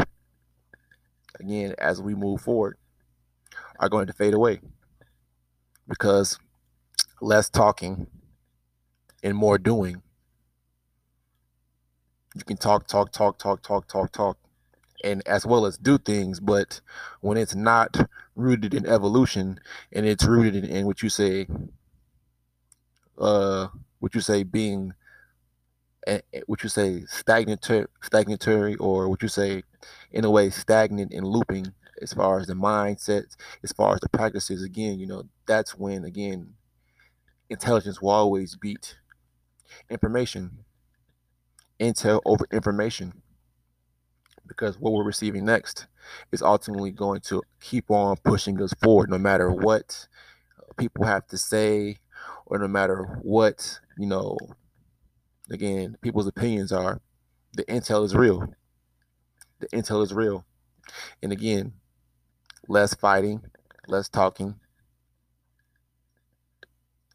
again, 1.40 1.74
as 1.78 2.00
we 2.00 2.14
move 2.14 2.40
forward, 2.40 2.76
are 3.80 3.88
going 3.88 4.06
to 4.06 4.12
fade 4.12 4.34
away 4.34 4.60
because 5.88 6.38
less 7.20 7.48
talking 7.48 8.06
and 9.24 9.36
more 9.36 9.58
doing 9.58 10.00
you 12.34 12.42
can 12.42 12.56
talk, 12.56 12.86
talk, 12.88 13.12
talk, 13.12 13.38
talk, 13.38 13.62
talk, 13.62 13.86
talk, 13.86 14.12
talk, 14.12 14.38
and 15.04 15.26
as 15.26 15.46
well 15.46 15.66
as 15.66 15.78
do 15.78 15.98
things. 15.98 16.40
But 16.40 16.80
when 17.20 17.36
it's 17.36 17.54
not 17.54 17.96
rooted 18.34 18.74
in 18.74 18.86
evolution 18.86 19.60
and 19.92 20.04
it's 20.04 20.24
rooted 20.24 20.56
in, 20.56 20.64
in 20.64 20.86
what 20.86 21.02
you 21.02 21.08
say, 21.08 21.46
uh, 23.18 23.68
what 24.00 24.14
you 24.14 24.20
say 24.20 24.42
being, 24.42 24.94
what 26.46 26.62
you 26.64 26.68
say 26.68 27.04
stagnatory, 27.06 27.86
stagnatory, 28.02 28.74
or 28.76 29.08
what 29.08 29.22
you 29.22 29.28
say, 29.28 29.62
in 30.10 30.24
a 30.24 30.30
way, 30.30 30.50
stagnant 30.50 31.12
and 31.12 31.26
looping 31.26 31.72
as 32.02 32.12
far 32.12 32.40
as 32.40 32.48
the 32.48 32.54
mindset, 32.54 33.36
as 33.62 33.70
far 33.72 33.94
as 33.94 34.00
the 34.00 34.08
practices. 34.08 34.64
Again, 34.64 34.98
you 34.98 35.06
know, 35.06 35.22
that's 35.46 35.78
when 35.78 36.04
again 36.04 36.54
intelligence 37.48 38.02
will 38.02 38.10
always 38.10 38.56
beat 38.56 38.96
information, 39.90 40.64
intel 41.80 42.20
over 42.24 42.46
information, 42.52 43.22
because 44.46 44.78
what 44.78 44.92
we're 44.92 45.04
receiving 45.04 45.44
next 45.44 45.86
is 46.32 46.42
ultimately 46.42 46.90
going 46.90 47.20
to 47.22 47.42
keep 47.60 47.90
on 47.90 48.16
pushing 48.18 48.60
us 48.62 48.74
forward, 48.82 49.10
no 49.10 49.18
matter 49.18 49.50
what 49.50 50.06
people 50.76 51.04
have 51.04 51.26
to 51.28 51.38
say, 51.38 51.98
or 52.46 52.58
no 52.58 52.68
matter 52.68 53.18
what 53.22 53.80
you 53.98 54.06
know. 54.06 54.36
Again, 55.50 55.96
people's 56.00 56.26
opinions 56.26 56.72
are. 56.72 57.00
The 57.52 57.64
intel 57.64 58.04
is 58.04 58.14
real. 58.14 58.48
The 59.60 59.68
intel 59.68 60.02
is 60.02 60.12
real, 60.12 60.44
and 61.22 61.32
again, 61.32 61.74
less 62.68 62.94
fighting, 62.94 63.42
less 63.86 64.08
talking, 64.08 64.56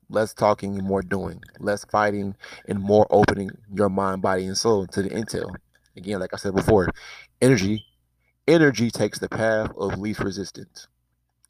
less 0.09 0.33
talking 0.33 0.77
and 0.77 0.87
more 0.87 1.01
doing, 1.01 1.41
less 1.59 1.85
fighting 1.85 2.35
and 2.67 2.79
more 2.79 3.07
opening 3.09 3.51
your 3.73 3.89
mind, 3.89 4.21
body, 4.21 4.45
and 4.45 4.57
soul 4.57 4.87
to 4.87 5.01
the 5.01 5.09
intel. 5.09 5.55
Again, 5.95 6.19
like 6.19 6.33
I 6.33 6.37
said 6.37 6.55
before, 6.55 6.89
energy, 7.41 7.85
energy 8.47 8.89
takes 8.89 9.19
the 9.19 9.29
path 9.29 9.71
of 9.77 9.99
least 9.99 10.19
resistance. 10.19 10.87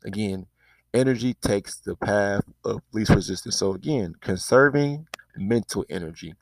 Again, 0.03 0.47
energy 0.93 1.33
takes 1.35 1.79
the 1.79 1.95
path 1.95 2.43
of 2.63 2.81
least 2.93 3.11
resistance. 3.11 3.57
So 3.57 3.73
again, 3.73 4.15
conserving 4.21 5.07
mental 5.35 5.85
energy. 5.89 6.35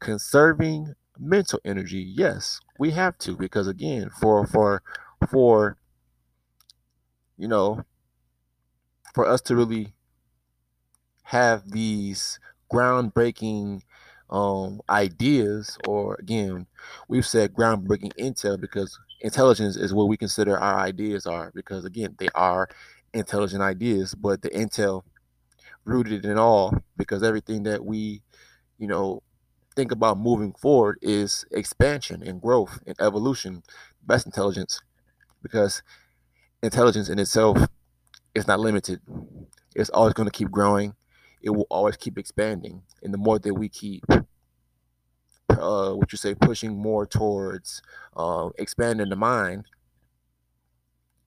Conserving 0.00 0.94
mental 1.18 1.60
energy, 1.64 2.00
yes, 2.00 2.60
we 2.78 2.90
have 2.90 3.16
to 3.18 3.36
because 3.36 3.68
again, 3.68 4.10
for 4.20 4.46
for 4.46 4.82
for 5.30 5.76
you 7.36 7.48
know, 7.48 7.84
for 9.14 9.26
us 9.26 9.40
to 9.42 9.56
really 9.56 9.94
have 11.22 11.70
these 11.70 12.38
groundbreaking 12.72 13.82
um, 14.30 14.80
ideas, 14.88 15.78
or 15.86 16.16
again, 16.16 16.66
we've 17.08 17.26
said 17.26 17.52
groundbreaking 17.52 18.12
intel 18.18 18.60
because 18.60 18.98
intelligence 19.20 19.76
is 19.76 19.92
what 19.92 20.08
we 20.08 20.16
consider 20.16 20.58
our 20.58 20.78
ideas 20.78 21.26
are, 21.26 21.52
because 21.54 21.84
again, 21.84 22.14
they 22.18 22.28
are 22.34 22.68
intelligent 23.12 23.62
ideas, 23.62 24.14
but 24.14 24.40
the 24.42 24.50
intel 24.50 25.02
rooted 25.84 26.24
in 26.24 26.38
all, 26.38 26.74
because 26.96 27.22
everything 27.22 27.64
that 27.64 27.84
we, 27.84 28.22
you 28.78 28.86
know, 28.86 29.22
think 29.76 29.92
about 29.92 30.18
moving 30.18 30.52
forward 30.52 30.98
is 31.02 31.44
expansion 31.50 32.22
and 32.22 32.40
growth 32.40 32.78
and 32.86 32.96
evolution, 33.00 33.62
best 34.02 34.26
intelligence, 34.26 34.80
because 35.42 35.82
intelligence 36.62 37.08
in 37.08 37.18
itself 37.18 37.66
is 38.34 38.46
not 38.46 38.60
limited. 38.60 39.00
It's 39.74 39.90
always 39.90 40.14
going 40.14 40.28
to 40.28 40.32
keep 40.32 40.50
growing 40.50 40.94
it 41.42 41.50
will 41.50 41.66
always 41.70 41.96
keep 41.96 42.18
expanding. 42.18 42.82
And 43.02 43.12
the 43.12 43.18
more 43.18 43.38
that 43.38 43.54
we 43.54 43.68
keep, 43.68 44.04
uh, 44.10 45.92
what 45.92 46.12
you 46.12 46.18
say, 46.18 46.34
pushing 46.34 46.76
more 46.76 47.06
towards 47.06 47.82
uh, 48.16 48.50
expanding 48.58 49.08
the 49.08 49.16
mind, 49.16 49.66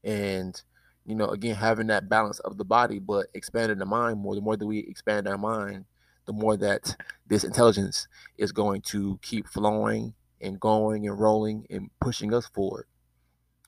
and 0.03 0.61
you 1.05 1.15
know, 1.15 1.27
again, 1.27 1.55
having 1.55 1.87
that 1.87 2.09
balance 2.09 2.39
of 2.39 2.57
the 2.57 2.65
body, 2.65 2.99
but 2.99 3.27
expanding 3.33 3.77
the 3.77 3.85
mind 3.85 4.19
more. 4.19 4.35
The 4.35 4.41
more 4.41 4.57
that 4.57 4.65
we 4.65 4.79
expand 4.79 5.27
our 5.27 5.37
mind, 5.37 5.85
the 6.25 6.33
more 6.33 6.57
that 6.57 6.95
this 7.27 7.43
intelligence 7.43 8.07
is 8.37 8.51
going 8.51 8.81
to 8.81 9.19
keep 9.21 9.47
flowing 9.47 10.13
and 10.41 10.59
going 10.59 11.07
and 11.07 11.19
rolling 11.19 11.65
and 11.69 11.89
pushing 12.01 12.33
us 12.33 12.47
forward. 12.47 12.87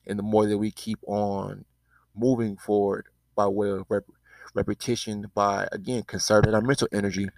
And 0.06 0.18
the 0.18 0.24
more 0.24 0.46
that 0.46 0.58
we 0.58 0.70
keep 0.70 0.98
on 1.06 1.64
moving 2.14 2.56
forward 2.56 3.06
by 3.36 3.46
way 3.46 3.70
of 3.70 3.86
rep- 3.88 4.04
repetition 4.54 5.30
by 5.34 5.68
again 5.72 6.02
conserving 6.02 6.54
our 6.54 6.60
mental 6.60 6.88
energy 6.92 7.28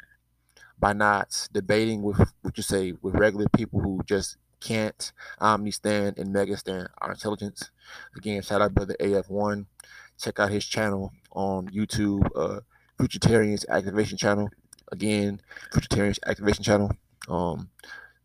by 0.79 0.93
not 0.93 1.49
debating 1.53 2.03
with 2.03 2.33
what 2.43 2.57
you 2.57 2.63
say 2.63 2.93
with 3.03 3.15
regular 3.15 3.47
people 3.55 3.81
who 3.81 4.01
just 4.07 4.37
can't 4.61 5.13
omni 5.39 5.71
stand 5.71 6.19
and 6.19 6.33
mega 6.33 6.57
stand 6.57 6.89
our 6.99 7.13
intelligence. 7.13 7.71
Again, 8.17 8.43
shout 8.43 8.61
out 8.63 8.75
brother 8.75 8.97
AF1. 9.01 9.67
Check 10.19 10.39
out 10.39 10.51
his 10.51 10.67
channel 10.67 11.13
on 11.33 11.69
YouTube, 11.69 12.29
uh 12.35 12.61
Futuritarians 13.01 13.65
Activation 13.69 14.19
Channel. 14.19 14.51
Again, 14.93 15.41
Futuritarians 15.73 16.19
Activation 16.27 16.63
Channel. 16.63 16.91
Um, 17.29 17.71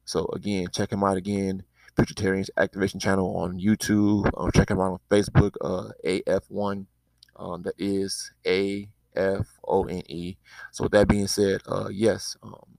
so 0.03 0.25
again, 0.33 0.67
check 0.71 0.91
him 0.91 1.03
out 1.03 1.15
again. 1.15 1.63
Futuritarians 1.97 2.49
Activation 2.57 2.99
Channel 2.99 3.37
on 3.37 3.57
YouTube. 3.57 4.29
Um, 4.35 4.51
check 4.51 4.69
him 4.69 4.81
out 4.81 4.91
on 4.91 4.99
Facebook, 5.09 5.55
uh, 5.61 5.91
AF1 6.05 6.87
um, 7.35 7.63
that 7.63 7.75
is 7.77 8.31
A 8.45 8.87
F 9.15 9.47
O 9.67 9.83
N 9.85 10.03
E. 10.07 10.37
So 10.71 10.83
with 10.83 10.93
that 10.93 11.07
being 11.07 11.27
said, 11.27 11.61
uh, 11.67 11.89
yes, 11.91 12.37
um, 12.43 12.77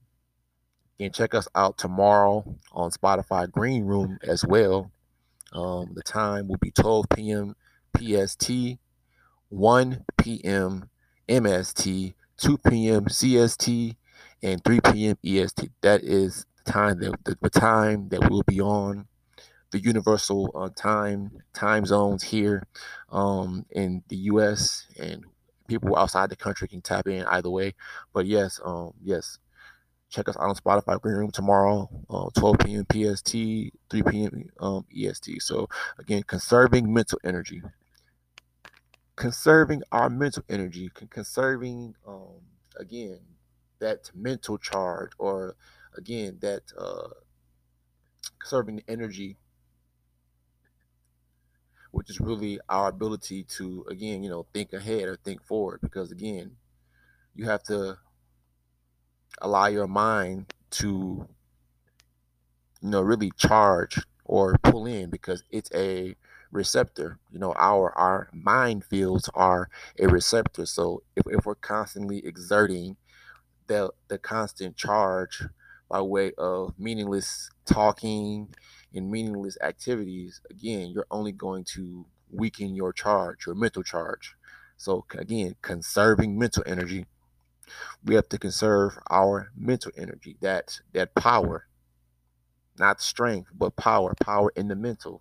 you 0.98 1.06
can 1.06 1.12
check 1.12 1.34
us 1.34 1.48
out 1.54 1.78
tomorrow 1.78 2.56
on 2.72 2.90
Spotify 2.90 3.50
Green 3.50 3.84
Room 3.84 4.18
as 4.22 4.44
well. 4.44 4.90
Um, 5.52 5.92
the 5.94 6.02
time 6.02 6.48
will 6.48 6.58
be 6.58 6.70
12 6.70 7.06
p.m. 7.14 7.56
PST, 7.96 8.50
1 9.48 10.04
p.m. 10.18 10.90
MST, 11.28 12.14
2 12.38 12.58
p.m. 12.58 13.04
CST, 13.06 13.96
and 14.42 14.64
3 14.64 14.80
p.m. 14.92 15.18
EST. 15.24 15.70
That 15.82 16.02
is 16.02 16.46
the 16.64 16.72
time 16.72 17.00
that 17.00 17.24
the, 17.24 17.36
the 17.40 17.50
time 17.50 18.08
that 18.10 18.28
we'll 18.30 18.42
be 18.42 18.60
on 18.60 19.06
the 19.76 19.82
universal 19.82 20.50
uh, 20.54 20.70
time 20.74 21.30
time 21.52 21.84
zones 21.84 22.22
here 22.22 22.66
um, 23.10 23.66
in 23.70 24.02
the 24.08 24.16
U.S. 24.32 24.86
and 24.98 25.24
people 25.68 25.96
outside 25.96 26.30
the 26.30 26.36
country 26.36 26.66
can 26.66 26.80
tap 26.80 27.06
in 27.06 27.24
either 27.26 27.50
way. 27.50 27.74
But 28.14 28.26
yes, 28.26 28.58
um, 28.64 28.92
yes, 29.02 29.38
check 30.08 30.28
us 30.28 30.36
out 30.36 30.48
on 30.48 30.54
Spotify 30.54 31.00
Green 31.00 31.16
Room 31.16 31.30
tomorrow, 31.30 31.90
uh, 32.08 32.30
12 32.38 32.58
p.m. 32.58 32.86
PST, 32.90 33.32
3 33.90 34.02
p.m. 34.08 34.48
Um, 34.60 34.86
EST. 34.96 35.42
So 35.42 35.68
again, 35.98 36.22
conserving 36.22 36.92
mental 36.92 37.18
energy, 37.22 37.60
conserving 39.14 39.82
our 39.92 40.08
mental 40.08 40.42
energy, 40.48 40.90
conserving 41.10 41.94
um, 42.06 42.40
again 42.78 43.20
that 43.80 44.10
mental 44.14 44.56
charge, 44.56 45.10
or 45.18 45.54
again 45.98 46.38
that 46.40 46.62
uh, 46.78 47.08
conserving 48.38 48.82
energy 48.88 49.36
which 51.92 52.10
is 52.10 52.20
really 52.20 52.58
our 52.68 52.88
ability 52.88 53.44
to 53.44 53.84
again 53.90 54.22
you 54.22 54.30
know 54.30 54.46
think 54.52 54.72
ahead 54.72 55.08
or 55.08 55.16
think 55.16 55.42
forward. 55.42 55.80
Because 55.82 56.12
again 56.12 56.56
you 57.34 57.46
have 57.46 57.62
to 57.64 57.98
allow 59.40 59.66
your 59.66 59.86
mind 59.86 60.52
to 60.70 61.28
you 62.82 62.90
know 62.90 63.00
really 63.02 63.30
charge 63.36 64.00
or 64.24 64.56
pull 64.62 64.86
in 64.86 65.10
because 65.10 65.42
it's 65.50 65.70
a 65.74 66.14
receptor. 66.50 67.18
You 67.30 67.38
know 67.38 67.54
our 67.56 67.96
our 67.96 68.28
mind 68.32 68.84
fields 68.84 69.28
are 69.34 69.68
a 69.98 70.06
receptor. 70.08 70.66
So 70.66 71.02
if, 71.16 71.24
if 71.26 71.46
we're 71.46 71.54
constantly 71.54 72.24
exerting 72.24 72.96
the 73.66 73.90
the 74.08 74.18
constant 74.18 74.76
charge 74.76 75.44
by 75.88 76.00
way 76.00 76.32
of 76.38 76.78
meaningless 76.78 77.50
talking 77.64 78.54
and 78.94 79.10
meaningless 79.10 79.56
activities, 79.62 80.40
again, 80.50 80.90
you're 80.90 81.06
only 81.10 81.32
going 81.32 81.64
to 81.64 82.06
weaken 82.30 82.74
your 82.74 82.92
charge, 82.92 83.46
your 83.46 83.54
mental 83.54 83.82
charge. 83.82 84.36
So, 84.76 85.04
again, 85.16 85.56
conserving 85.62 86.38
mental 86.38 86.62
energy. 86.66 87.06
We 88.04 88.14
have 88.14 88.28
to 88.30 88.38
conserve 88.38 88.98
our 89.10 89.50
mental 89.56 89.92
energy, 89.96 90.36
that 90.40 90.80
that 90.92 91.14
power, 91.14 91.66
not 92.78 93.00
strength, 93.00 93.50
but 93.54 93.76
power, 93.76 94.14
power 94.20 94.52
in 94.54 94.68
the 94.68 94.76
mental, 94.76 95.20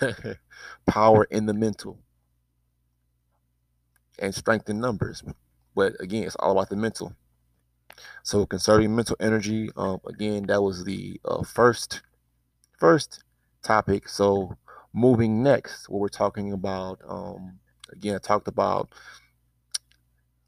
power 0.86 1.24
in 1.24 1.46
the 1.46 1.54
mental, 1.54 1.98
and 4.18 4.34
strength 4.34 4.68
in 4.70 4.80
numbers. 4.80 5.22
But 5.74 6.00
again, 6.00 6.24
it's 6.24 6.36
all 6.36 6.52
about 6.52 6.70
the 6.70 6.76
mental. 6.76 7.14
So 8.22 8.46
conserving 8.46 8.94
mental 8.94 9.16
energy. 9.20 9.70
Um, 9.76 10.00
again, 10.06 10.44
that 10.46 10.62
was 10.62 10.84
the 10.84 11.20
uh, 11.24 11.42
first 11.42 12.02
first 12.78 13.24
topic. 13.62 14.08
So 14.08 14.56
moving 14.92 15.42
next, 15.42 15.88
what 15.88 16.00
we're 16.00 16.08
talking 16.08 16.52
about. 16.52 17.00
Um, 17.06 17.58
again, 17.92 18.14
I 18.16 18.18
talked 18.18 18.48
about. 18.48 18.90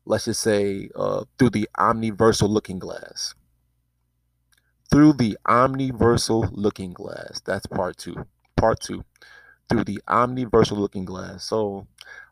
Let's 0.05 0.25
just 0.25 0.41
say 0.41 0.89
uh, 0.97 1.25
through 1.39 1.51
the 1.51 1.69
omniversal 1.79 2.49
looking 2.49 2.79
glass. 2.79 3.35
through 4.91 5.15
the 5.15 5.37
omniversal 5.47 6.49
looking 6.53 6.93
glass. 6.93 7.41
That's 7.45 7.67
part 7.67 7.97
two. 7.99 8.17
Part 8.57 8.81
two. 8.81 9.05
Through 9.69 9.85
the 9.85 10.01
omniversal 10.09 10.79
looking 10.79 11.05
glass. 11.05 11.45
So, 11.45 11.87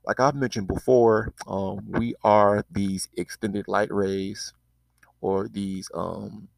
like 0.06 0.20
I've 0.20 0.34
mentioned 0.34 0.68
before, 0.68 1.34
um, 1.46 1.84
we 1.92 2.14
are 2.24 2.64
these 2.70 3.08
extended 3.16 3.68
light 3.68 3.92
rays 3.92 4.52
or 5.20 5.48
these 5.48 5.90
um, 5.94 6.48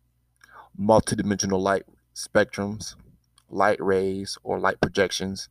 multidimensional 0.78 1.60
light 1.60 1.84
spectrums, 2.14 2.94
light 3.50 3.80
rays, 3.80 4.38
or 4.42 4.58
light 4.58 4.80
projections 4.80 5.48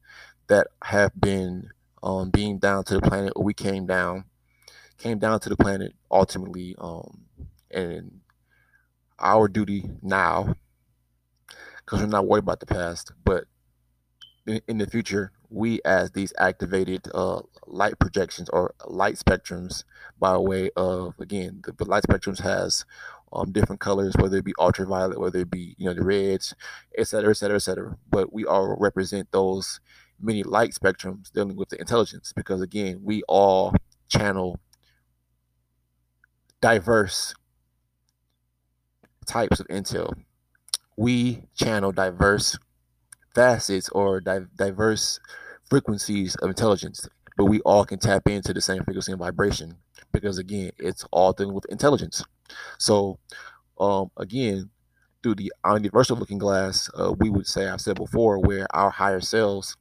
that 0.47 0.67
have 0.83 1.11
been 1.19 1.69
um, 2.03 2.29
beamed 2.29 2.61
down 2.61 2.83
to 2.85 2.93
the 2.93 3.01
planet, 3.01 3.33
or 3.35 3.43
we 3.43 3.53
came 3.53 3.85
down, 3.85 4.25
came 4.97 5.19
down 5.19 5.39
to 5.39 5.49
the 5.49 5.57
planet 5.57 5.93
ultimately, 6.11 6.75
um, 6.79 7.25
and 7.71 8.19
our 9.19 9.47
duty 9.47 9.89
now, 10.01 10.55
because 11.77 11.99
we're 11.99 12.07
not 12.07 12.27
worried 12.27 12.43
about 12.43 12.59
the 12.59 12.65
past, 12.65 13.11
but 13.23 13.45
in, 14.45 14.61
in 14.67 14.77
the 14.77 14.87
future, 14.87 15.31
we 15.49 15.79
as 15.85 16.11
these 16.11 16.33
activated 16.39 17.07
uh, 17.13 17.41
light 17.65 17.97
projections 17.99 18.49
or 18.49 18.73
light 18.85 19.15
spectrums 19.15 19.83
by 20.19 20.37
way 20.37 20.69
of 20.75 21.13
again 21.19 21.61
the, 21.65 21.71
the 21.73 21.85
light 21.85 22.03
spectrums 22.03 22.41
has 22.41 22.85
um, 23.33 23.51
different 23.51 23.81
colors 23.81 24.13
whether 24.19 24.37
it 24.37 24.45
be 24.45 24.53
ultraviolet 24.59 25.19
whether 25.19 25.39
it 25.39 25.51
be 25.51 25.75
you 25.77 25.85
know 25.85 25.93
the 25.93 26.03
reds 26.03 26.53
etc 26.97 27.29
etc 27.29 27.55
etc 27.55 27.97
but 28.09 28.33
we 28.33 28.45
all 28.45 28.75
represent 28.79 29.31
those 29.31 29.79
many 30.19 30.43
light 30.43 30.71
spectrums 30.71 31.31
dealing 31.31 31.55
with 31.55 31.69
the 31.69 31.79
intelligence 31.79 32.33
because 32.35 32.61
again 32.61 32.99
we 33.03 33.21
all 33.27 33.73
channel 34.09 34.59
diverse 36.61 37.33
types 39.25 39.59
of 39.59 39.67
intel. 39.67 40.13
We 40.95 41.43
channel 41.55 41.91
diverse 41.91 42.57
facets 43.37 43.89
or 43.91 44.19
di- 44.19 44.47
diverse 44.57 45.21
frequencies 45.69 46.35
of 46.37 46.49
intelligence, 46.49 47.07
but 47.37 47.45
we 47.45 47.61
all 47.61 47.85
can 47.85 47.99
tap 47.99 48.27
into 48.27 48.53
the 48.53 48.61
same 48.61 48.83
frequency 48.83 49.13
and 49.13 49.19
vibration 49.19 49.77
because 50.11 50.39
again, 50.39 50.71
it's 50.79 51.05
all 51.11 51.33
dealing 51.33 51.53
with 51.55 51.65
intelligence. 51.69 52.23
So, 52.79 53.19
um, 53.79 54.11
again, 54.17 54.71
through 55.23 55.35
the 55.35 55.51
universal 55.65 56.17
looking 56.17 56.39
glass, 56.39 56.89
uh, 56.97 57.13
we 57.19 57.29
would 57.29 57.47
say 57.47 57.67
I've 57.69 57.81
said 57.81 57.97
before, 57.97 58.39
where 58.39 58.67
our 58.75 58.89
higher 58.89 59.21
selves 59.21 59.77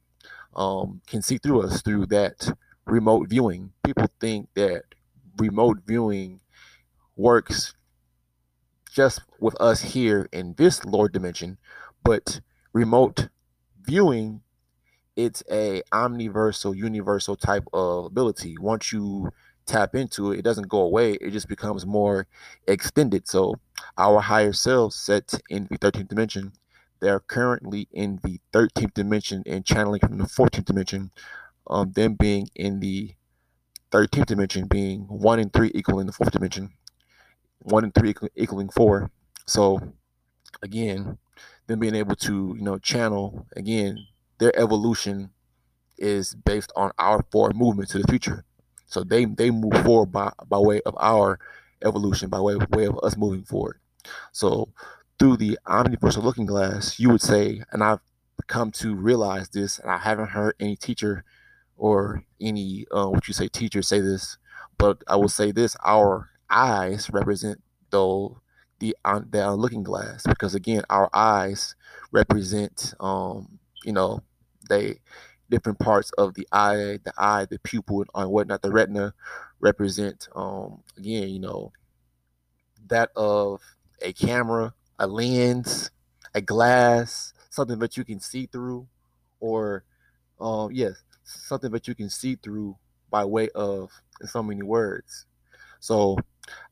um, 0.55 1.01
can 1.07 1.21
see 1.23 1.39
through 1.39 1.63
us 1.63 1.81
through 1.81 2.07
that 2.07 2.51
remote 2.85 3.29
viewing. 3.29 3.71
People 3.83 4.07
think 4.21 4.49
that 4.55 4.83
remote 5.37 5.79
viewing 5.87 6.41
works 7.15 7.75
just 8.91 9.21
with 9.39 9.59
us 9.61 9.81
here 9.81 10.27
in 10.31 10.55
this 10.57 10.85
lower 10.85 11.09
dimension, 11.09 11.57
but 12.03 12.41
remote 12.73 13.29
viewing 13.87 14.41
it's 15.15 15.41
a 15.51 15.81
omniversal 15.91 16.75
universal 16.75 17.35
type 17.35 17.63
of 17.73 18.05
ability. 18.05 18.55
Once 18.59 18.93
you 18.93 19.31
tap 19.65 19.95
into 19.95 20.31
it 20.31 20.39
it 20.39 20.41
doesn't 20.43 20.67
go 20.67 20.79
away. 20.79 21.13
It 21.13 21.31
just 21.31 21.47
becomes 21.47 21.85
more 21.85 22.27
extended. 22.67 23.27
So 23.27 23.55
our 23.97 24.19
higher 24.21 24.53
selves 24.53 24.95
set 24.95 25.33
in 25.49 25.67
the 25.71 25.77
13th 25.79 26.07
dimension. 26.07 26.53
They're 26.99 27.19
currently 27.19 27.87
in 27.91 28.19
the 28.23 28.39
13th 28.53 28.93
dimension 28.93 29.43
and 29.45 29.65
channeling 29.65 30.01
from 30.01 30.17
the 30.19 30.25
14th 30.25 30.65
dimension 30.65 31.11
um, 31.67 31.91
them 31.93 32.13
being 32.13 32.49
in 32.55 32.79
the 32.79 33.15
13th 33.91 34.27
dimension 34.27 34.67
being 34.67 35.01
1 35.01 35.39
and 35.39 35.51
3 35.51 35.71
equaling 35.73 36.05
the 36.05 36.13
4th 36.13 36.31
dimension. 36.31 36.73
1 37.59 37.83
and 37.83 37.93
3 37.93 38.13
equaling 38.35 38.69
4 38.69 39.11
so 39.45 39.81
again 40.61 41.17
them 41.67 41.79
being 41.79 41.95
able 41.95 42.15
to 42.15 42.55
you 42.57 42.63
know 42.63 42.77
channel 42.77 43.45
again 43.55 43.97
their 44.39 44.57
evolution 44.59 45.31
is 45.97 46.35
based 46.35 46.71
on 46.75 46.91
our 46.97 47.23
forward 47.31 47.55
movement 47.55 47.89
to 47.89 47.97
the 47.99 48.07
future. 48.07 48.43
So 48.85 49.03
they 49.03 49.25
they 49.25 49.51
move 49.51 49.73
forward 49.83 50.11
by 50.11 50.31
by 50.47 50.59
way 50.59 50.81
of 50.85 50.95
our 50.99 51.39
evolution 51.83 52.29
by 52.29 52.39
way, 52.39 52.55
of, 52.55 52.69
way 52.71 52.85
of 52.85 52.99
us 53.03 53.17
moving 53.17 53.43
forward. 53.43 53.79
So 54.31 54.69
through 55.19 55.37
the 55.37 55.59
omniversal 55.67 56.23
looking 56.23 56.45
glass 56.45 56.99
you 56.99 57.09
would 57.09 57.21
say 57.21 57.61
and 57.71 57.83
i've 57.83 57.99
come 58.47 58.71
to 58.71 58.95
realize 58.95 59.49
this 59.49 59.79
and 59.79 59.89
i 59.89 59.97
haven't 59.97 60.29
heard 60.29 60.55
any 60.59 60.75
teacher 60.75 61.23
or 61.75 62.23
any 62.39 62.85
uh, 62.91 63.07
what 63.07 63.27
you 63.27 63.33
say 63.33 63.47
teacher 63.47 63.81
say 63.81 63.99
this 63.99 64.37
but 64.77 65.03
i 65.07 65.15
will 65.15 65.29
say 65.29 65.51
this 65.51 65.75
our 65.85 66.29
eyes 66.49 67.09
represent 67.11 67.61
though 67.89 68.39
the 68.79 68.95
on 69.05 69.27
the 69.31 69.55
looking 69.55 69.83
glass 69.83 70.23
because 70.27 70.55
again 70.55 70.83
our 70.89 71.09
eyes 71.13 71.75
represent 72.11 72.93
um 72.99 73.59
you 73.83 73.91
know 73.91 74.21
they 74.69 74.99
different 75.49 75.79
parts 75.79 76.11
of 76.17 76.33
the 76.35 76.47
eye 76.51 76.99
the 77.03 77.13
eye 77.17 77.45
the 77.49 77.59
pupil 77.59 78.05
and 78.15 78.31
whatnot 78.31 78.61
the 78.61 78.71
retina 78.71 79.13
represent 79.59 80.27
um 80.35 80.83
again 80.97 81.29
you 81.29 81.39
know 81.39 81.71
that 82.87 83.11
of 83.15 83.61
a 84.01 84.13
camera 84.13 84.73
a 84.99 85.07
lens 85.07 85.91
a 86.33 86.41
glass 86.41 87.33
something 87.49 87.79
that 87.79 87.97
you 87.97 88.03
can 88.03 88.19
see 88.19 88.45
through 88.45 88.87
or 89.39 89.83
um 90.39 90.71
yes 90.71 91.03
something 91.23 91.71
that 91.71 91.87
you 91.87 91.95
can 91.95 92.09
see 92.09 92.35
through 92.35 92.77
by 93.11 93.25
way 93.25 93.49
of 93.55 93.91
in 94.21 94.27
so 94.27 94.43
many 94.43 94.63
words. 94.63 95.25
So 95.81 96.17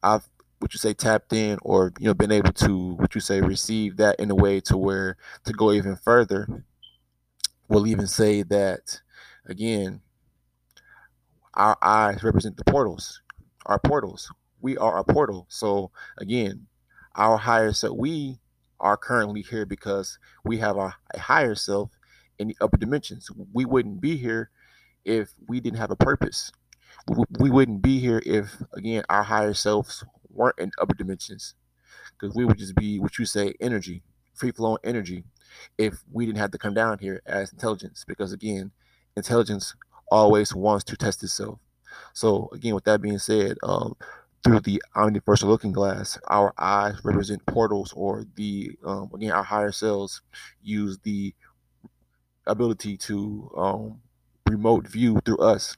i've 0.03 0.27
would 0.65 0.73
you 0.73 0.79
say 0.79 0.95
tapped 0.95 1.31
in 1.31 1.59
or 1.61 1.93
you 1.99 2.07
know 2.07 2.13
been 2.15 2.31
able 2.31 2.51
to 2.51 2.95
would 2.95 3.13
you 3.13 3.21
say 3.21 3.39
receive 3.39 3.97
that 3.97 4.19
in 4.19 4.31
a 4.31 4.35
way 4.35 4.59
to 4.59 4.75
where 4.75 5.15
to 5.45 5.53
go 5.53 5.71
even 5.71 5.95
further 5.95 6.63
we'll 7.67 7.85
even 7.85 8.07
say 8.07 8.41
that 8.41 8.99
again 9.45 10.01
our 11.53 11.77
eyes 11.83 12.23
represent 12.23 12.57
the 12.57 12.63
portals 12.63 13.21
our 13.65 13.79
portals. 13.79 14.31
We 14.61 14.77
are 14.77 14.97
a 14.97 15.03
portal. 15.03 15.45
So 15.49 15.91
again 16.17 16.67
our 17.15 17.37
higher 17.37 17.73
self 17.73 17.97
we 17.97 18.39
are 18.79 18.97
currently 18.97 19.41
here 19.41 19.65
because 19.65 20.19
we 20.43 20.57
have 20.57 20.77
a, 20.77 20.95
a 21.13 21.19
higher 21.19 21.55
self 21.55 21.91
in 22.37 22.49
the 22.49 22.57
upper 22.59 22.77
dimensions. 22.77 23.29
We 23.53 23.65
wouldn't 23.65 24.01
be 24.01 24.17
here 24.17 24.49
if 25.05 25.29
we 25.47 25.59
didn't 25.59 25.79
have 25.79 25.91
a 25.91 25.95
purpose. 25.95 26.51
We 27.39 27.49
wouldn't 27.49 27.81
be 27.81 27.99
here 27.99 28.21
if 28.25 28.61
again 28.73 29.03
our 29.09 29.23
higher 29.23 29.53
selves 29.53 30.03
weren't 30.35 30.59
in 30.59 30.71
upper 30.79 30.93
dimensions. 30.93 31.55
Because 32.19 32.35
we 32.35 32.45
would 32.45 32.57
just 32.57 32.75
be 32.75 32.99
what 32.99 33.17
you 33.17 33.25
say 33.25 33.53
energy 33.59 34.03
free 34.35 34.51
flowing 34.51 34.77
energy 34.83 35.23
if 35.77 36.03
we 36.11 36.25
didn't 36.25 36.37
have 36.37 36.51
to 36.51 36.57
come 36.57 36.73
down 36.73 36.99
here 36.99 37.21
as 37.25 37.51
intelligence. 37.51 38.05
Because 38.07 38.31
again 38.33 38.71
intelligence 39.15 39.75
always 40.11 40.53
wants 40.53 40.83
to 40.85 40.97
test 40.97 41.23
itself. 41.23 41.59
So 42.13 42.49
again 42.53 42.75
with 42.75 42.83
that 42.83 43.01
being 43.01 43.19
said 43.19 43.57
um, 43.63 43.95
through 44.43 44.59
the 44.59 44.81
universal 44.95 45.49
looking 45.49 45.71
glass 45.71 46.19
our 46.27 46.53
eyes 46.57 46.95
represent 47.03 47.45
portals 47.45 47.93
or 47.95 48.25
the 48.35 48.71
um, 48.83 49.09
again 49.13 49.31
our 49.31 49.43
higher 49.43 49.71
selves 49.71 50.21
use 50.61 50.99
the 50.99 51.33
ability 52.45 52.95
to 52.95 53.51
um, 53.57 54.01
remote 54.47 54.87
view 54.87 55.19
through 55.25 55.39
us. 55.39 55.75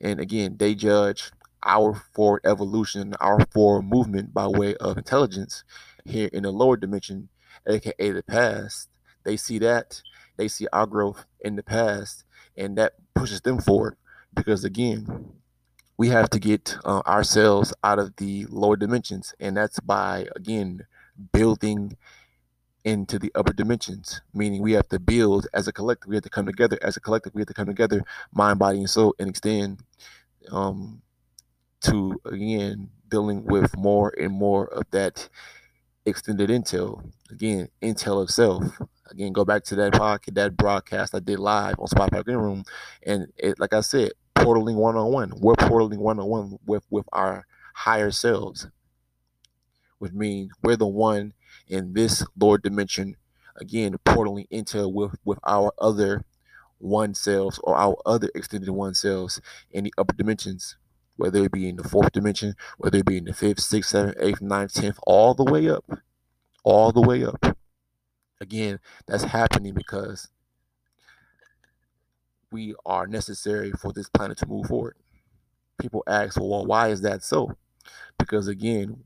And 0.00 0.20
again 0.20 0.56
they 0.58 0.74
judge 0.74 1.30
our 1.66 1.94
forward 2.14 2.42
evolution, 2.44 3.14
our 3.20 3.44
forward 3.52 3.82
movement 3.82 4.32
by 4.32 4.46
way 4.46 4.76
of 4.76 4.96
intelligence 4.96 5.64
here 6.04 6.30
in 6.32 6.44
the 6.44 6.50
lower 6.50 6.76
dimension, 6.76 7.28
aka 7.66 8.10
the 8.10 8.22
past. 8.22 8.88
They 9.24 9.36
see 9.36 9.58
that, 9.58 10.00
they 10.36 10.48
see 10.48 10.68
our 10.72 10.86
growth 10.86 11.26
in 11.40 11.56
the 11.56 11.62
past, 11.62 12.24
and 12.56 12.78
that 12.78 12.94
pushes 13.14 13.40
them 13.40 13.60
forward 13.60 13.96
because 14.34 14.64
again, 14.64 15.32
we 15.98 16.08
have 16.08 16.30
to 16.30 16.38
get 16.38 16.76
uh, 16.84 17.02
ourselves 17.06 17.74
out 17.82 17.98
of 17.98 18.14
the 18.16 18.46
lower 18.48 18.76
dimensions, 18.76 19.34
and 19.40 19.56
that's 19.56 19.80
by 19.80 20.28
again 20.36 20.86
building 21.32 21.96
into 22.84 23.18
the 23.18 23.32
upper 23.34 23.52
dimensions, 23.52 24.20
meaning 24.32 24.62
we 24.62 24.72
have 24.72 24.88
to 24.88 25.00
build 25.00 25.48
as 25.52 25.66
a 25.66 25.72
collective. 25.72 26.08
We 26.08 26.14
have 26.16 26.22
to 26.22 26.30
come 26.30 26.46
together 26.46 26.78
as 26.82 26.96
a 26.96 27.00
collective. 27.00 27.34
We 27.34 27.40
have 27.40 27.48
to 27.48 27.54
come 27.54 27.66
together, 27.66 28.02
mind, 28.32 28.60
body, 28.60 28.78
and 28.78 28.88
soul, 28.90 29.14
and 29.18 29.28
extend 29.28 29.80
um, 30.52 31.02
to 31.82 32.20
again 32.24 32.90
dealing 33.08 33.44
with 33.44 33.76
more 33.76 34.12
and 34.18 34.32
more 34.32 34.66
of 34.68 34.84
that 34.90 35.28
extended 36.04 36.50
intel. 36.50 37.10
Again, 37.30 37.68
intel 37.82 38.22
itself. 38.24 38.64
Again, 39.10 39.32
go 39.32 39.44
back 39.44 39.64
to 39.64 39.76
that 39.76 39.92
podcast, 39.92 40.34
that 40.34 40.56
broadcast 40.56 41.14
I 41.14 41.20
did 41.20 41.38
live 41.38 41.76
on 41.78 41.86
Spotify 41.86 42.24
Green 42.24 42.38
Room, 42.38 42.64
and 43.04 43.28
it, 43.36 43.58
like 43.60 43.72
I 43.72 43.80
said, 43.80 44.12
portaling 44.34 44.76
one 44.76 44.96
on 44.96 45.12
one. 45.12 45.32
We're 45.36 45.54
portaling 45.54 45.98
one 45.98 46.18
on 46.18 46.26
one 46.26 46.58
with 46.66 46.84
with 46.90 47.06
our 47.12 47.46
higher 47.74 48.10
selves, 48.10 48.68
which 49.98 50.12
means 50.12 50.52
we're 50.62 50.76
the 50.76 50.86
one 50.86 51.34
in 51.68 51.92
this 51.92 52.24
lower 52.38 52.58
dimension. 52.58 53.16
Again, 53.56 53.96
portaling 54.04 54.48
intel 54.50 54.92
with 54.92 55.16
with 55.24 55.38
our 55.44 55.72
other 55.78 56.24
one 56.78 57.14
selves 57.14 57.58
or 57.62 57.76
our 57.76 57.96
other 58.04 58.28
extended 58.34 58.70
one 58.70 58.94
selves 58.94 59.40
in 59.70 59.84
the 59.84 59.94
upper 59.96 60.14
dimensions 60.14 60.76
whether 61.16 61.44
it 61.44 61.52
be 61.52 61.68
in 61.68 61.76
the 61.76 61.88
fourth 61.88 62.12
dimension, 62.12 62.54
whether 62.78 62.98
it 62.98 63.06
be 63.06 63.18
in 63.18 63.24
the 63.24 63.34
fifth, 63.34 63.60
sixth, 63.60 63.90
seventh, 63.90 64.16
eighth, 64.20 64.40
ninth, 64.40 64.74
tenth, 64.74 64.98
all 65.06 65.34
the 65.34 65.44
way 65.44 65.68
up, 65.68 65.84
all 66.64 66.92
the 66.92 67.00
way 67.00 67.24
up. 67.24 67.56
Again, 68.40 68.80
that's 69.06 69.24
happening 69.24 69.74
because 69.74 70.28
we 72.52 72.74
are 72.84 73.06
necessary 73.06 73.72
for 73.72 73.92
this 73.92 74.08
planet 74.08 74.38
to 74.38 74.46
move 74.46 74.66
forward. 74.66 74.96
People 75.80 76.02
ask, 76.06 76.38
well, 76.38 76.64
why 76.64 76.88
is 76.88 77.02
that 77.02 77.22
so? 77.22 77.52
Because 78.18 78.48
again, 78.48 79.04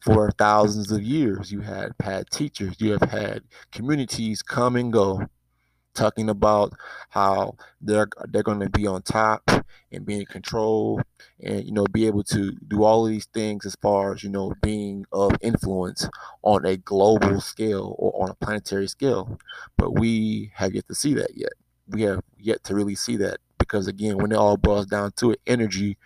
for 0.00 0.30
thousands 0.30 0.90
of 0.92 1.02
years, 1.02 1.50
you 1.50 1.60
had 1.60 1.92
had 2.00 2.30
teachers, 2.30 2.76
you 2.78 2.92
have 2.92 3.10
had 3.10 3.42
communities 3.72 4.42
come 4.42 4.76
and 4.76 4.92
go 4.92 5.26
talking 5.98 6.30
about 6.30 6.72
how 7.10 7.54
they're 7.80 8.08
they're 8.28 8.42
going 8.42 8.60
to 8.60 8.70
be 8.70 8.86
on 8.86 9.02
top 9.02 9.42
and 9.90 10.06
be 10.06 10.20
in 10.20 10.26
control 10.26 11.00
and 11.40 11.64
you 11.64 11.72
know 11.72 11.86
be 11.92 12.06
able 12.06 12.22
to 12.22 12.52
do 12.68 12.84
all 12.84 13.04
of 13.04 13.10
these 13.10 13.26
things 13.26 13.66
as 13.66 13.74
far 13.82 14.14
as 14.14 14.22
you 14.22 14.30
know 14.30 14.54
being 14.62 15.04
of 15.12 15.32
influence 15.40 16.08
on 16.42 16.64
a 16.64 16.76
global 16.76 17.40
scale 17.40 17.96
or 17.98 18.22
on 18.22 18.30
a 18.30 18.34
planetary 18.34 18.86
scale. 18.86 19.38
But 19.76 19.92
we 19.92 20.52
have 20.54 20.74
yet 20.74 20.86
to 20.88 20.94
see 20.94 21.14
that 21.14 21.36
yet. 21.36 21.52
We 21.88 22.02
have 22.02 22.22
yet 22.38 22.62
to 22.64 22.74
really 22.74 22.94
see 22.94 23.16
that 23.16 23.38
because 23.58 23.88
again 23.88 24.18
when 24.18 24.32
it 24.32 24.36
all 24.38 24.56
boils 24.56 24.86
down 24.86 25.12
to 25.16 25.32
it 25.32 25.40
energy 25.46 25.98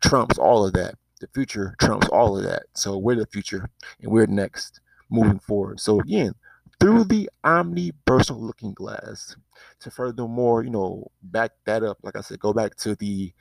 trumps 0.00 0.38
all 0.38 0.66
of 0.66 0.72
that. 0.74 0.94
The 1.20 1.28
future 1.28 1.74
trumps 1.80 2.08
all 2.08 2.36
of 2.36 2.44
that. 2.44 2.64
So 2.74 2.96
we're 2.96 3.16
the 3.16 3.26
future 3.26 3.68
and 4.00 4.10
we're 4.10 4.26
next 4.26 4.80
moving 5.10 5.38
forward. 5.38 5.80
So 5.80 6.00
again 6.00 6.34
through 6.80 7.04
the 7.04 7.28
omniversal 7.44 8.40
looking 8.40 8.72
glass. 8.74 9.36
To 9.80 9.90
furthermore, 9.90 10.62
you 10.62 10.70
know, 10.70 11.10
back 11.22 11.52
that 11.64 11.82
up, 11.82 11.98
like 12.02 12.16
I 12.16 12.20
said, 12.20 12.40
go 12.40 12.52
back 12.52 12.76
to 12.76 12.94
the 12.96 13.32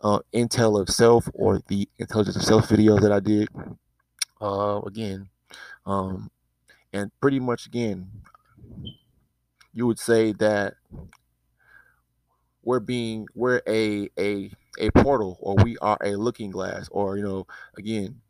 uh, 0.00 0.20
Intel 0.32 0.80
of 0.80 0.88
Self 0.88 1.28
or 1.34 1.60
the 1.68 1.88
Intelligence 1.98 2.36
of 2.36 2.42
Self 2.42 2.68
video 2.68 2.98
that 2.98 3.12
I 3.12 3.20
did. 3.20 3.48
Uh, 4.40 4.80
again, 4.86 5.28
um, 5.86 6.30
and 6.92 7.10
pretty 7.20 7.40
much 7.40 7.66
again, 7.66 8.10
you 9.72 9.86
would 9.86 9.98
say 9.98 10.32
that 10.32 10.74
we're 12.62 12.80
being 12.80 13.26
we're 13.34 13.62
a 13.66 14.10
a 14.18 14.50
a 14.78 14.90
portal 14.90 15.38
or 15.40 15.54
we 15.62 15.78
are 15.78 15.96
a 16.02 16.16
looking 16.16 16.50
glass 16.50 16.88
or 16.90 17.16
you 17.16 17.22
know 17.22 17.46
again 17.78 18.20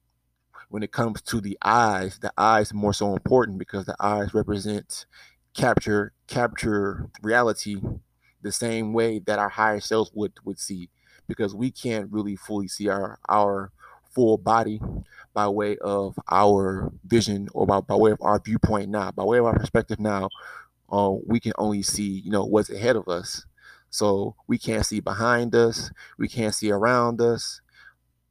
when 0.69 0.83
it 0.83 0.93
comes 0.93 1.23
to 1.23 1.41
the 1.41 1.57
eyes, 1.63 2.19
the 2.19 2.33
eyes 2.37 2.75
more 2.75 2.93
so 2.93 3.13
important 3.13 3.59
because 3.59 3.87
the 3.87 3.97
eyes 4.01 4.35
represent 4.35 5.07
capture 5.55 6.13
capture 6.27 7.09
reality 7.23 7.81
the 8.43 8.53
same 8.53 8.93
way 8.93 9.19
that 9.21 9.39
our 9.39 9.49
higher 9.49 9.81
selves 9.81 10.11
would 10.15 10.33
would 10.45 10.59
see. 10.59 10.91
Because 11.29 11.55
we 11.55 11.71
can't 11.71 12.11
really 12.13 12.37
fully 12.37 12.69
see 12.69 12.89
our 12.89 13.19
our 13.29 13.73
full 14.11 14.39
body 14.39 14.81
by 15.35 15.49
way 15.49 15.77
of 15.79 16.19
our 16.31 16.91
vision 17.05 17.49
or 17.53 17.67
by, 17.67 17.81
by 17.81 17.95
way 17.95 18.13
of 18.13 18.19
our 18.23 18.41
viewpoint 18.41 18.89
now. 18.89 19.11
By 19.11 19.25
way 19.25 19.39
of 19.39 19.45
our 19.47 19.59
perspective 19.59 20.01
now 20.01 20.29
uh, 20.91 21.15
we 21.27 21.41
can 21.41 21.53
only 21.59 21.83
see 21.83 22.21
you 22.25 22.31
know 22.31 22.45
what's 22.45 22.71
ahead 22.71 22.97
of 22.97 23.09
us. 23.09 23.45
So 23.91 24.35
we 24.47 24.59
can't 24.59 24.85
see 24.85 25.01
behind 25.01 25.55
us. 25.55 25.91
We 26.19 26.29
can't 26.29 26.55
see 26.55 26.71
around 26.71 27.21
us 27.21 27.61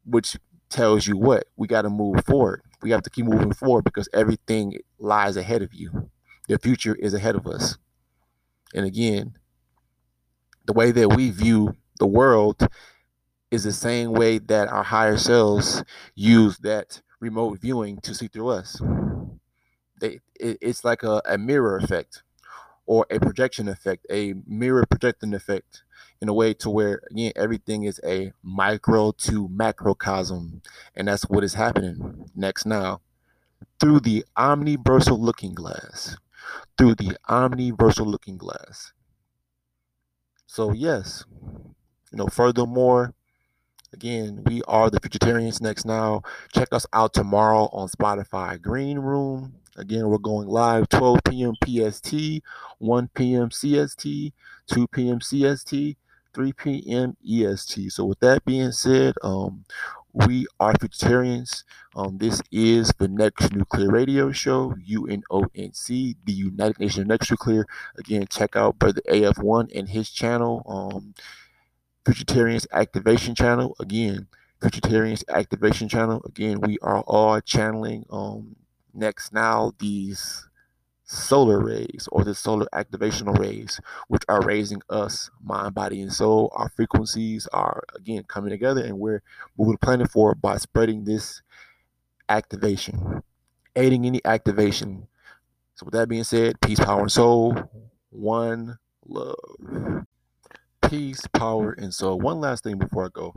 which 0.05 0.37
tells 0.69 1.07
you 1.07 1.17
what 1.17 1.45
we 1.55 1.67
got 1.67 1.83
to 1.83 1.89
move 1.89 2.25
forward. 2.25 2.61
We 2.81 2.91
have 2.91 3.03
to 3.03 3.09
keep 3.09 3.25
moving 3.25 3.53
forward 3.53 3.83
because 3.83 4.09
everything 4.13 4.79
lies 4.99 5.37
ahead 5.37 5.61
of 5.61 5.73
you. 5.73 6.09
The 6.47 6.59
future 6.59 6.95
is 6.95 7.13
ahead 7.13 7.35
of 7.35 7.47
us. 7.47 7.77
And 8.73 8.85
again, 8.85 9.37
the 10.65 10.73
way 10.73 10.91
that 10.91 11.15
we 11.15 11.29
view 11.29 11.75
the 11.99 12.07
world 12.07 12.67
is 13.51 13.63
the 13.63 13.73
same 13.73 14.11
way 14.11 14.37
that 14.39 14.67
our 14.67 14.83
higher 14.83 15.17
selves 15.17 15.83
use 16.15 16.57
that 16.59 17.01
remote 17.19 17.59
viewing 17.59 17.99
to 18.01 18.13
see 18.13 18.27
through 18.27 18.49
us. 18.49 18.81
They, 19.99 20.19
it, 20.39 20.57
it's 20.61 20.83
like 20.83 21.03
a, 21.03 21.21
a 21.25 21.37
mirror 21.37 21.77
effect 21.77 22.23
or 22.85 23.05
a 23.09 23.19
projection 23.19 23.67
effect, 23.67 24.05
a 24.11 24.35
mirror 24.47 24.85
projecting 24.89 25.33
effect 25.33 25.83
in 26.21 26.29
a 26.29 26.33
way 26.33 26.53
to 26.53 26.69
where 26.69 27.01
again 27.11 27.31
everything 27.35 27.83
is 27.83 27.99
a 28.05 28.31
micro 28.43 29.11
to 29.11 29.47
macrocosm 29.49 30.61
and 30.95 31.07
that's 31.07 31.23
what 31.23 31.43
is 31.43 31.53
happening 31.53 32.29
next 32.35 32.65
now 32.65 33.01
through 33.79 33.99
the 33.99 34.25
omniversal 34.37 35.19
looking 35.19 35.53
glass 35.53 36.17
through 36.77 36.95
the 36.95 37.17
omniversal 37.29 38.05
looking 38.05 38.37
glass 38.37 38.93
so 40.47 40.71
yes 40.71 41.25
you 42.11 42.17
know 42.17 42.27
furthermore 42.27 43.13
Again, 43.95 44.41
we 44.45 44.61
are 44.67 44.89
the 44.89 44.99
Futuritarians 44.99 45.61
next 45.61 45.85
now. 45.85 46.21
Check 46.53 46.67
us 46.73 46.85
out 46.91 47.13
tomorrow 47.13 47.69
on 47.71 47.87
Spotify 47.87 48.61
Green 48.61 48.99
Room. 48.99 49.53
Again, 49.77 50.09
we're 50.09 50.17
going 50.17 50.49
live 50.49 50.89
12 50.89 51.19
p.m. 51.29 51.53
PST, 51.63 52.41
1 52.79 53.09
p.m. 53.15 53.49
CST, 53.49 54.33
2 54.67 54.87
p.m. 54.89 55.19
CST, 55.19 55.95
3 56.35 56.53
p.m. 56.53 57.17
EST. 57.25 57.91
So, 57.91 58.05
with 58.05 58.19
that 58.19 58.45
being 58.45 58.71
said, 58.71 59.15
um, 59.23 59.65
we 60.13 60.45
are 60.59 60.73
Futuritarians. 60.73 61.63
Um, 61.95 62.17
this 62.17 62.41
is 62.51 62.93
the 62.99 63.07
Next 63.07 63.53
Nuclear 63.53 63.89
Radio 63.89 64.31
Show, 64.31 64.75
UNONC, 64.87 65.87
the 66.25 66.31
United 66.31 66.79
Nations 66.79 67.03
of 67.03 67.07
Next 67.07 67.31
Nuclear. 67.31 67.65
Again, 67.97 68.27
check 68.29 68.55
out 68.55 68.77
Brother 68.77 69.01
AF1 69.09 69.71
and 69.73 69.89
his 69.89 70.09
channel. 70.09 70.63
Um, 70.67 71.13
Futuritarians 72.05 72.67
Activation 72.71 73.33
Channel. 73.33 73.75
Again, 73.79 74.27
Futuritarians 74.61 75.23
Activation 75.29 75.89
Channel. 75.89 76.21
Again, 76.25 76.61
we 76.61 76.77
are 76.81 77.01
all 77.01 77.41
channeling 77.41 78.05
um 78.09 78.55
next 78.93 79.33
now 79.33 79.73
these 79.79 80.47
solar 81.05 81.59
rays 81.59 82.09
or 82.11 82.23
the 82.23 82.35
solar 82.35 82.67
activational 82.73 83.37
rays, 83.37 83.79
which 84.07 84.23
are 84.27 84.41
raising 84.41 84.81
us, 84.89 85.29
mind, 85.41 85.73
body, 85.73 86.01
and 86.01 86.11
soul. 86.11 86.51
Our 86.53 86.69
frequencies 86.69 87.47
are 87.53 87.83
again 87.95 88.23
coming 88.27 88.49
together 88.49 88.83
and 88.83 88.99
we're 88.99 89.21
moving 89.57 89.73
the 89.73 89.85
planet 89.85 90.11
forward 90.11 90.41
by 90.41 90.57
spreading 90.57 91.05
this 91.05 91.41
activation, 92.27 93.23
aiding 93.75 94.05
any 94.05 94.21
activation. 94.25 95.07
So 95.75 95.85
with 95.85 95.93
that 95.93 96.09
being 96.09 96.23
said, 96.23 96.59
peace, 96.61 96.79
power, 96.79 97.01
and 97.01 97.11
soul. 97.11 97.55
One 98.09 98.79
love 99.05 99.35
peace, 100.89 101.25
power, 101.33 101.71
and 101.71 101.93
soul. 101.93 102.19
one 102.19 102.39
last 102.39 102.63
thing 102.63 102.77
before 102.77 103.05
I 103.05 103.09
go. 103.11 103.33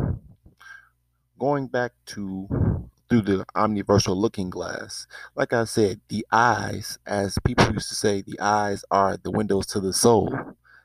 Going 1.38 1.66
back 1.66 1.92
to 2.06 2.90
through 3.08 3.22
the 3.22 3.44
omniversal 3.54 4.16
looking 4.16 4.50
glass, 4.50 5.06
like 5.34 5.52
I 5.52 5.64
said, 5.64 6.00
the 6.08 6.26
eyes, 6.30 6.98
as 7.06 7.38
people 7.44 7.72
used 7.72 7.88
to 7.88 7.94
say, 7.94 8.22
the 8.22 8.38
eyes 8.40 8.84
are 8.90 9.16
the 9.16 9.30
windows 9.30 9.66
to 9.68 9.80
the 9.80 9.92
soul. 9.92 10.34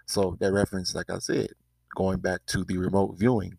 So 0.06 0.38
that 0.40 0.54
reference, 0.54 0.96
like 0.96 1.10
I 1.10 1.20
said, 1.20 1.50
going 1.96 2.20
back 2.20 2.46
to 2.48 2.64
the 2.64 2.78
remote 2.78 3.18
viewing, 3.18 3.58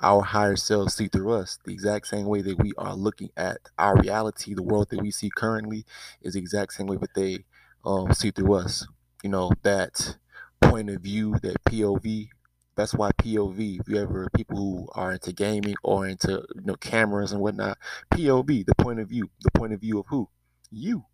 our 0.00 0.22
higher 0.22 0.56
selves 0.56 0.94
see 0.94 1.06
through 1.08 1.32
us 1.32 1.58
the 1.64 1.72
exact 1.72 2.08
same 2.08 2.26
way 2.26 2.42
that 2.42 2.58
we 2.58 2.72
are 2.76 2.96
looking 2.96 3.30
at 3.36 3.58
our 3.78 3.96
reality, 3.96 4.54
the 4.54 4.62
world 4.62 4.88
that 4.90 5.00
we 5.00 5.10
see 5.10 5.30
currently 5.36 5.84
is 6.20 6.34
the 6.34 6.40
exact 6.40 6.72
same 6.72 6.86
way 6.86 6.96
that 6.96 7.14
they 7.14 7.44
um, 7.84 8.12
see 8.12 8.30
through 8.30 8.54
us. 8.54 8.86
You 9.22 9.30
know, 9.30 9.52
that 9.62 10.16
point 10.60 10.90
of 10.90 11.00
view, 11.02 11.36
that 11.42 11.62
POV. 11.64 12.28
That's 12.74 12.94
why 12.94 13.10
POV, 13.12 13.80
if 13.80 13.88
you 13.88 13.98
ever 13.98 14.28
people 14.34 14.56
who 14.56 14.88
are 14.94 15.12
into 15.12 15.32
gaming 15.32 15.74
or 15.82 16.06
into 16.06 16.44
you 16.54 16.62
know 16.64 16.74
cameras 16.74 17.32
and 17.32 17.40
whatnot, 17.40 17.78
POV, 18.12 18.64
the 18.66 18.74
point 18.76 19.00
of 19.00 19.08
view, 19.08 19.30
the 19.42 19.50
point 19.50 19.72
of 19.72 19.80
view 19.80 19.98
of 19.98 20.06
who? 20.08 20.28
You, 20.70 21.04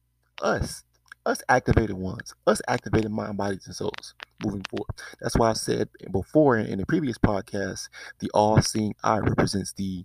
us, 0.41 0.85
us 1.27 1.43
activated 1.49 1.97
ones, 1.97 2.35
us 2.47 2.61
activated 2.69 3.11
mind, 3.11 3.37
bodies, 3.37 3.67
and 3.67 3.75
souls 3.75 4.15
moving 4.45 4.65
forward. 4.71 4.91
That's 5.21 5.37
why 5.37 5.51
I 5.51 5.55
said 5.55 5.89
before 6.13 6.57
in 6.59 6.79
the 6.79 6.87
previous 6.87 7.19
podcast, 7.19 7.89
the 8.21 8.31
all 8.33 8.63
seeing 8.63 8.95
eye 9.03 9.19
represents 9.19 9.73
the 9.73 10.05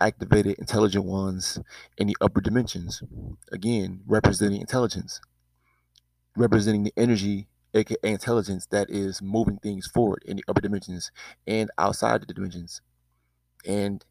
activated 0.00 0.56
intelligent 0.58 1.04
ones 1.04 1.58
in 1.96 2.06
the 2.06 2.16
upper 2.20 2.40
dimensions. 2.40 3.02
Again, 3.50 4.02
representing 4.06 4.60
intelligence 4.60 5.20
representing 6.36 6.84
the 6.84 6.92
energy, 6.96 7.48
intelligence, 7.74 8.66
that 8.66 8.90
is 8.90 9.22
moving 9.22 9.58
things 9.58 9.86
forward 9.86 10.22
in 10.26 10.36
the 10.36 10.44
upper 10.48 10.60
dimensions 10.60 11.10
and 11.46 11.70
outside 11.78 12.22
the 12.22 12.34
dimensions, 12.34 12.80
and 13.66 14.04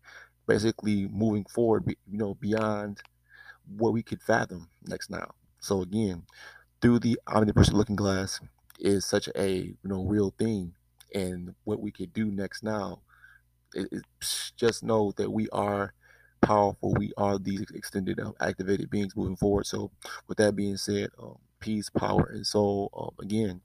basically 0.47 1.07
moving 1.07 1.45
forward, 1.45 1.85
you 1.87 2.17
know, 2.17 2.35
beyond 2.35 3.01
what 3.77 3.93
we 3.93 4.03
could 4.03 4.21
fathom 4.21 4.69
next 4.83 5.09
now. 5.09 5.31
So 5.61 5.81
again, 5.81 6.23
through 6.81 6.99
the 6.99 7.19
omnipresent 7.27 7.77
looking 7.77 7.97
glass 7.97 8.39
is 8.79 9.05
such 9.05 9.29
a 9.35 9.51
you 9.57 9.77
know 9.85 10.05
real 10.05 10.33
thing, 10.39 10.75
and 11.15 11.55
what 11.65 11.81
we 11.81 11.91
could 11.91 12.13
do 12.13 12.25
next 12.31 12.63
now 12.63 13.01
is 13.73 14.53
just 14.57 14.83
know 14.83 15.11
that 15.17 15.31
we 15.31 15.49
are 15.49 15.93
powerful. 16.41 16.93
We 16.95 17.13
are 17.17 17.37
these 17.39 17.65
extended 17.73 18.19
um, 18.19 18.33
activated 18.39 18.89
beings 18.89 19.15
moving 19.15 19.35
forward. 19.35 19.65
So, 19.65 19.91
with 20.27 20.37
that 20.37 20.55
being 20.55 20.77
said, 20.77 21.09
um, 21.21 21.37
peace, 21.59 21.89
power, 21.89 22.29
and 22.33 22.45
soul. 22.45 22.89
Um, 22.95 23.23
again, 23.23 23.61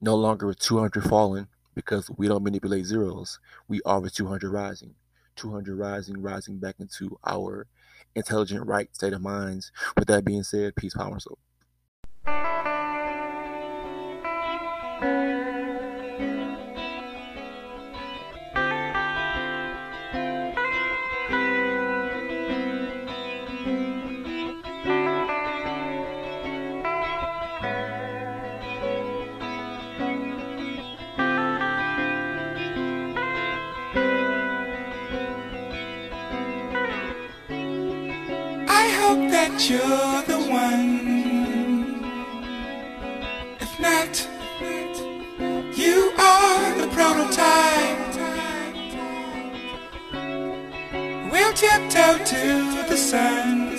no 0.00 0.14
longer 0.14 0.46
with 0.46 0.58
200 0.58 1.04
falling 1.04 1.48
because 1.74 2.10
we 2.16 2.28
don't 2.28 2.44
manipulate 2.44 2.86
zeros. 2.86 3.38
We 3.68 3.80
are 3.84 4.00
with 4.00 4.14
200 4.14 4.50
rising. 4.50 4.94
200 5.36 5.76
rising, 5.76 6.22
rising 6.22 6.58
back 6.58 6.76
into 6.78 7.18
our 7.26 7.66
intelligent, 8.14 8.66
right 8.66 8.94
state 8.94 9.12
of 9.12 9.20
minds. 9.22 9.70
With 9.96 10.08
that 10.08 10.24
being 10.24 10.42
said, 10.42 10.76
peace, 10.76 10.94
power, 10.94 11.12
and 11.12 11.22
soul. 11.22 11.38
you're 39.64 40.22
the 40.26 40.38
one. 40.50 42.04
If 43.58 43.80
not, 43.80 44.28
you 45.76 46.12
are 46.18 46.74
the 46.80 46.88
prototype. 46.88 48.14
We'll 51.32 51.54
tiptoe 51.54 52.18
to 52.32 52.84
the 52.88 52.96
sun 52.96 53.72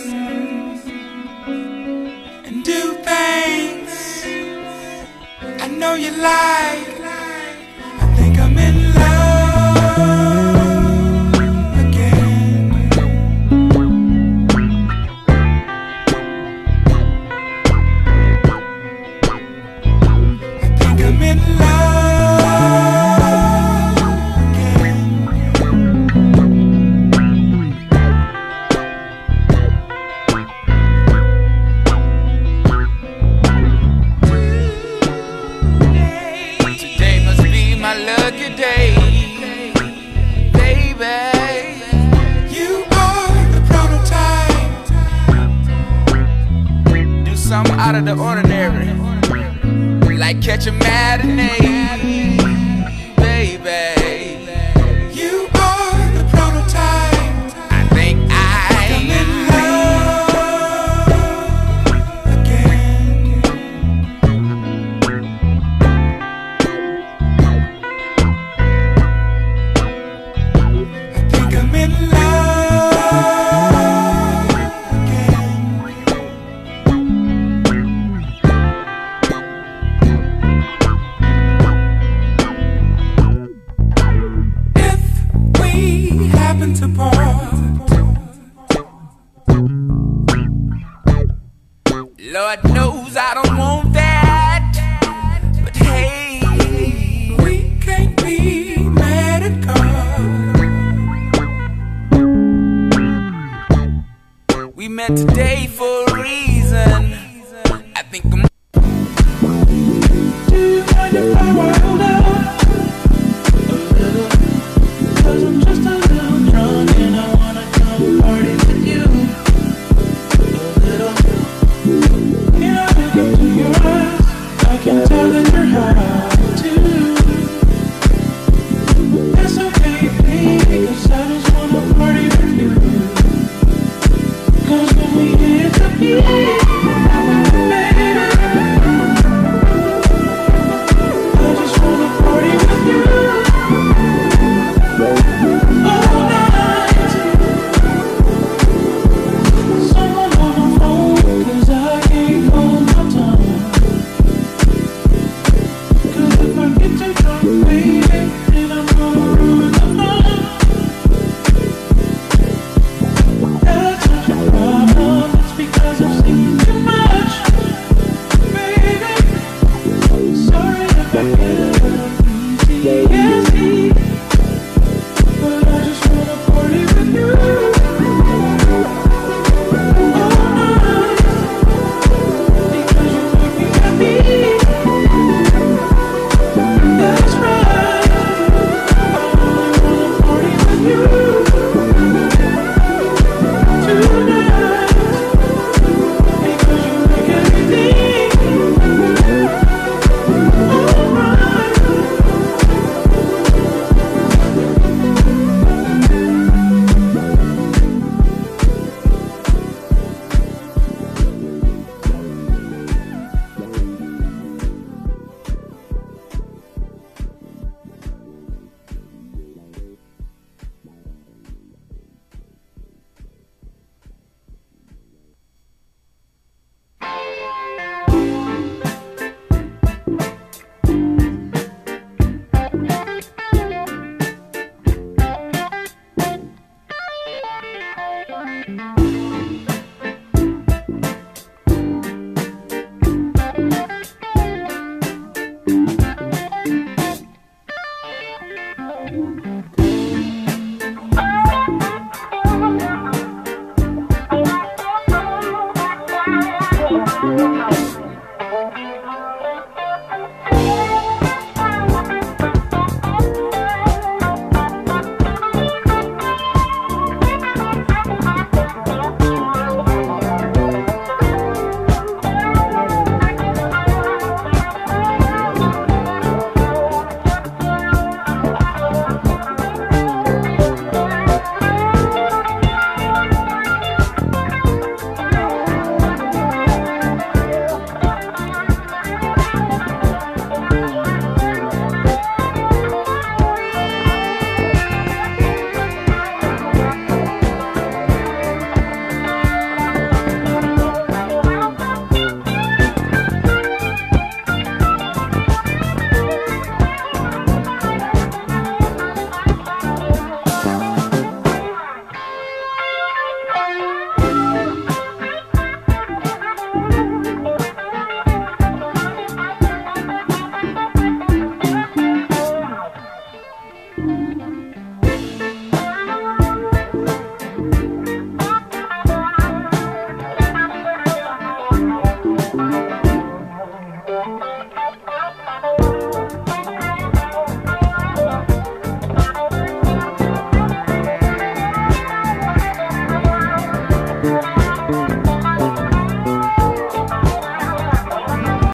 and 2.45 2.63
do 2.63 2.93
things 3.03 4.23
I 5.61 5.67
know 5.67 5.93
you 5.93 6.11
like. 6.11 6.96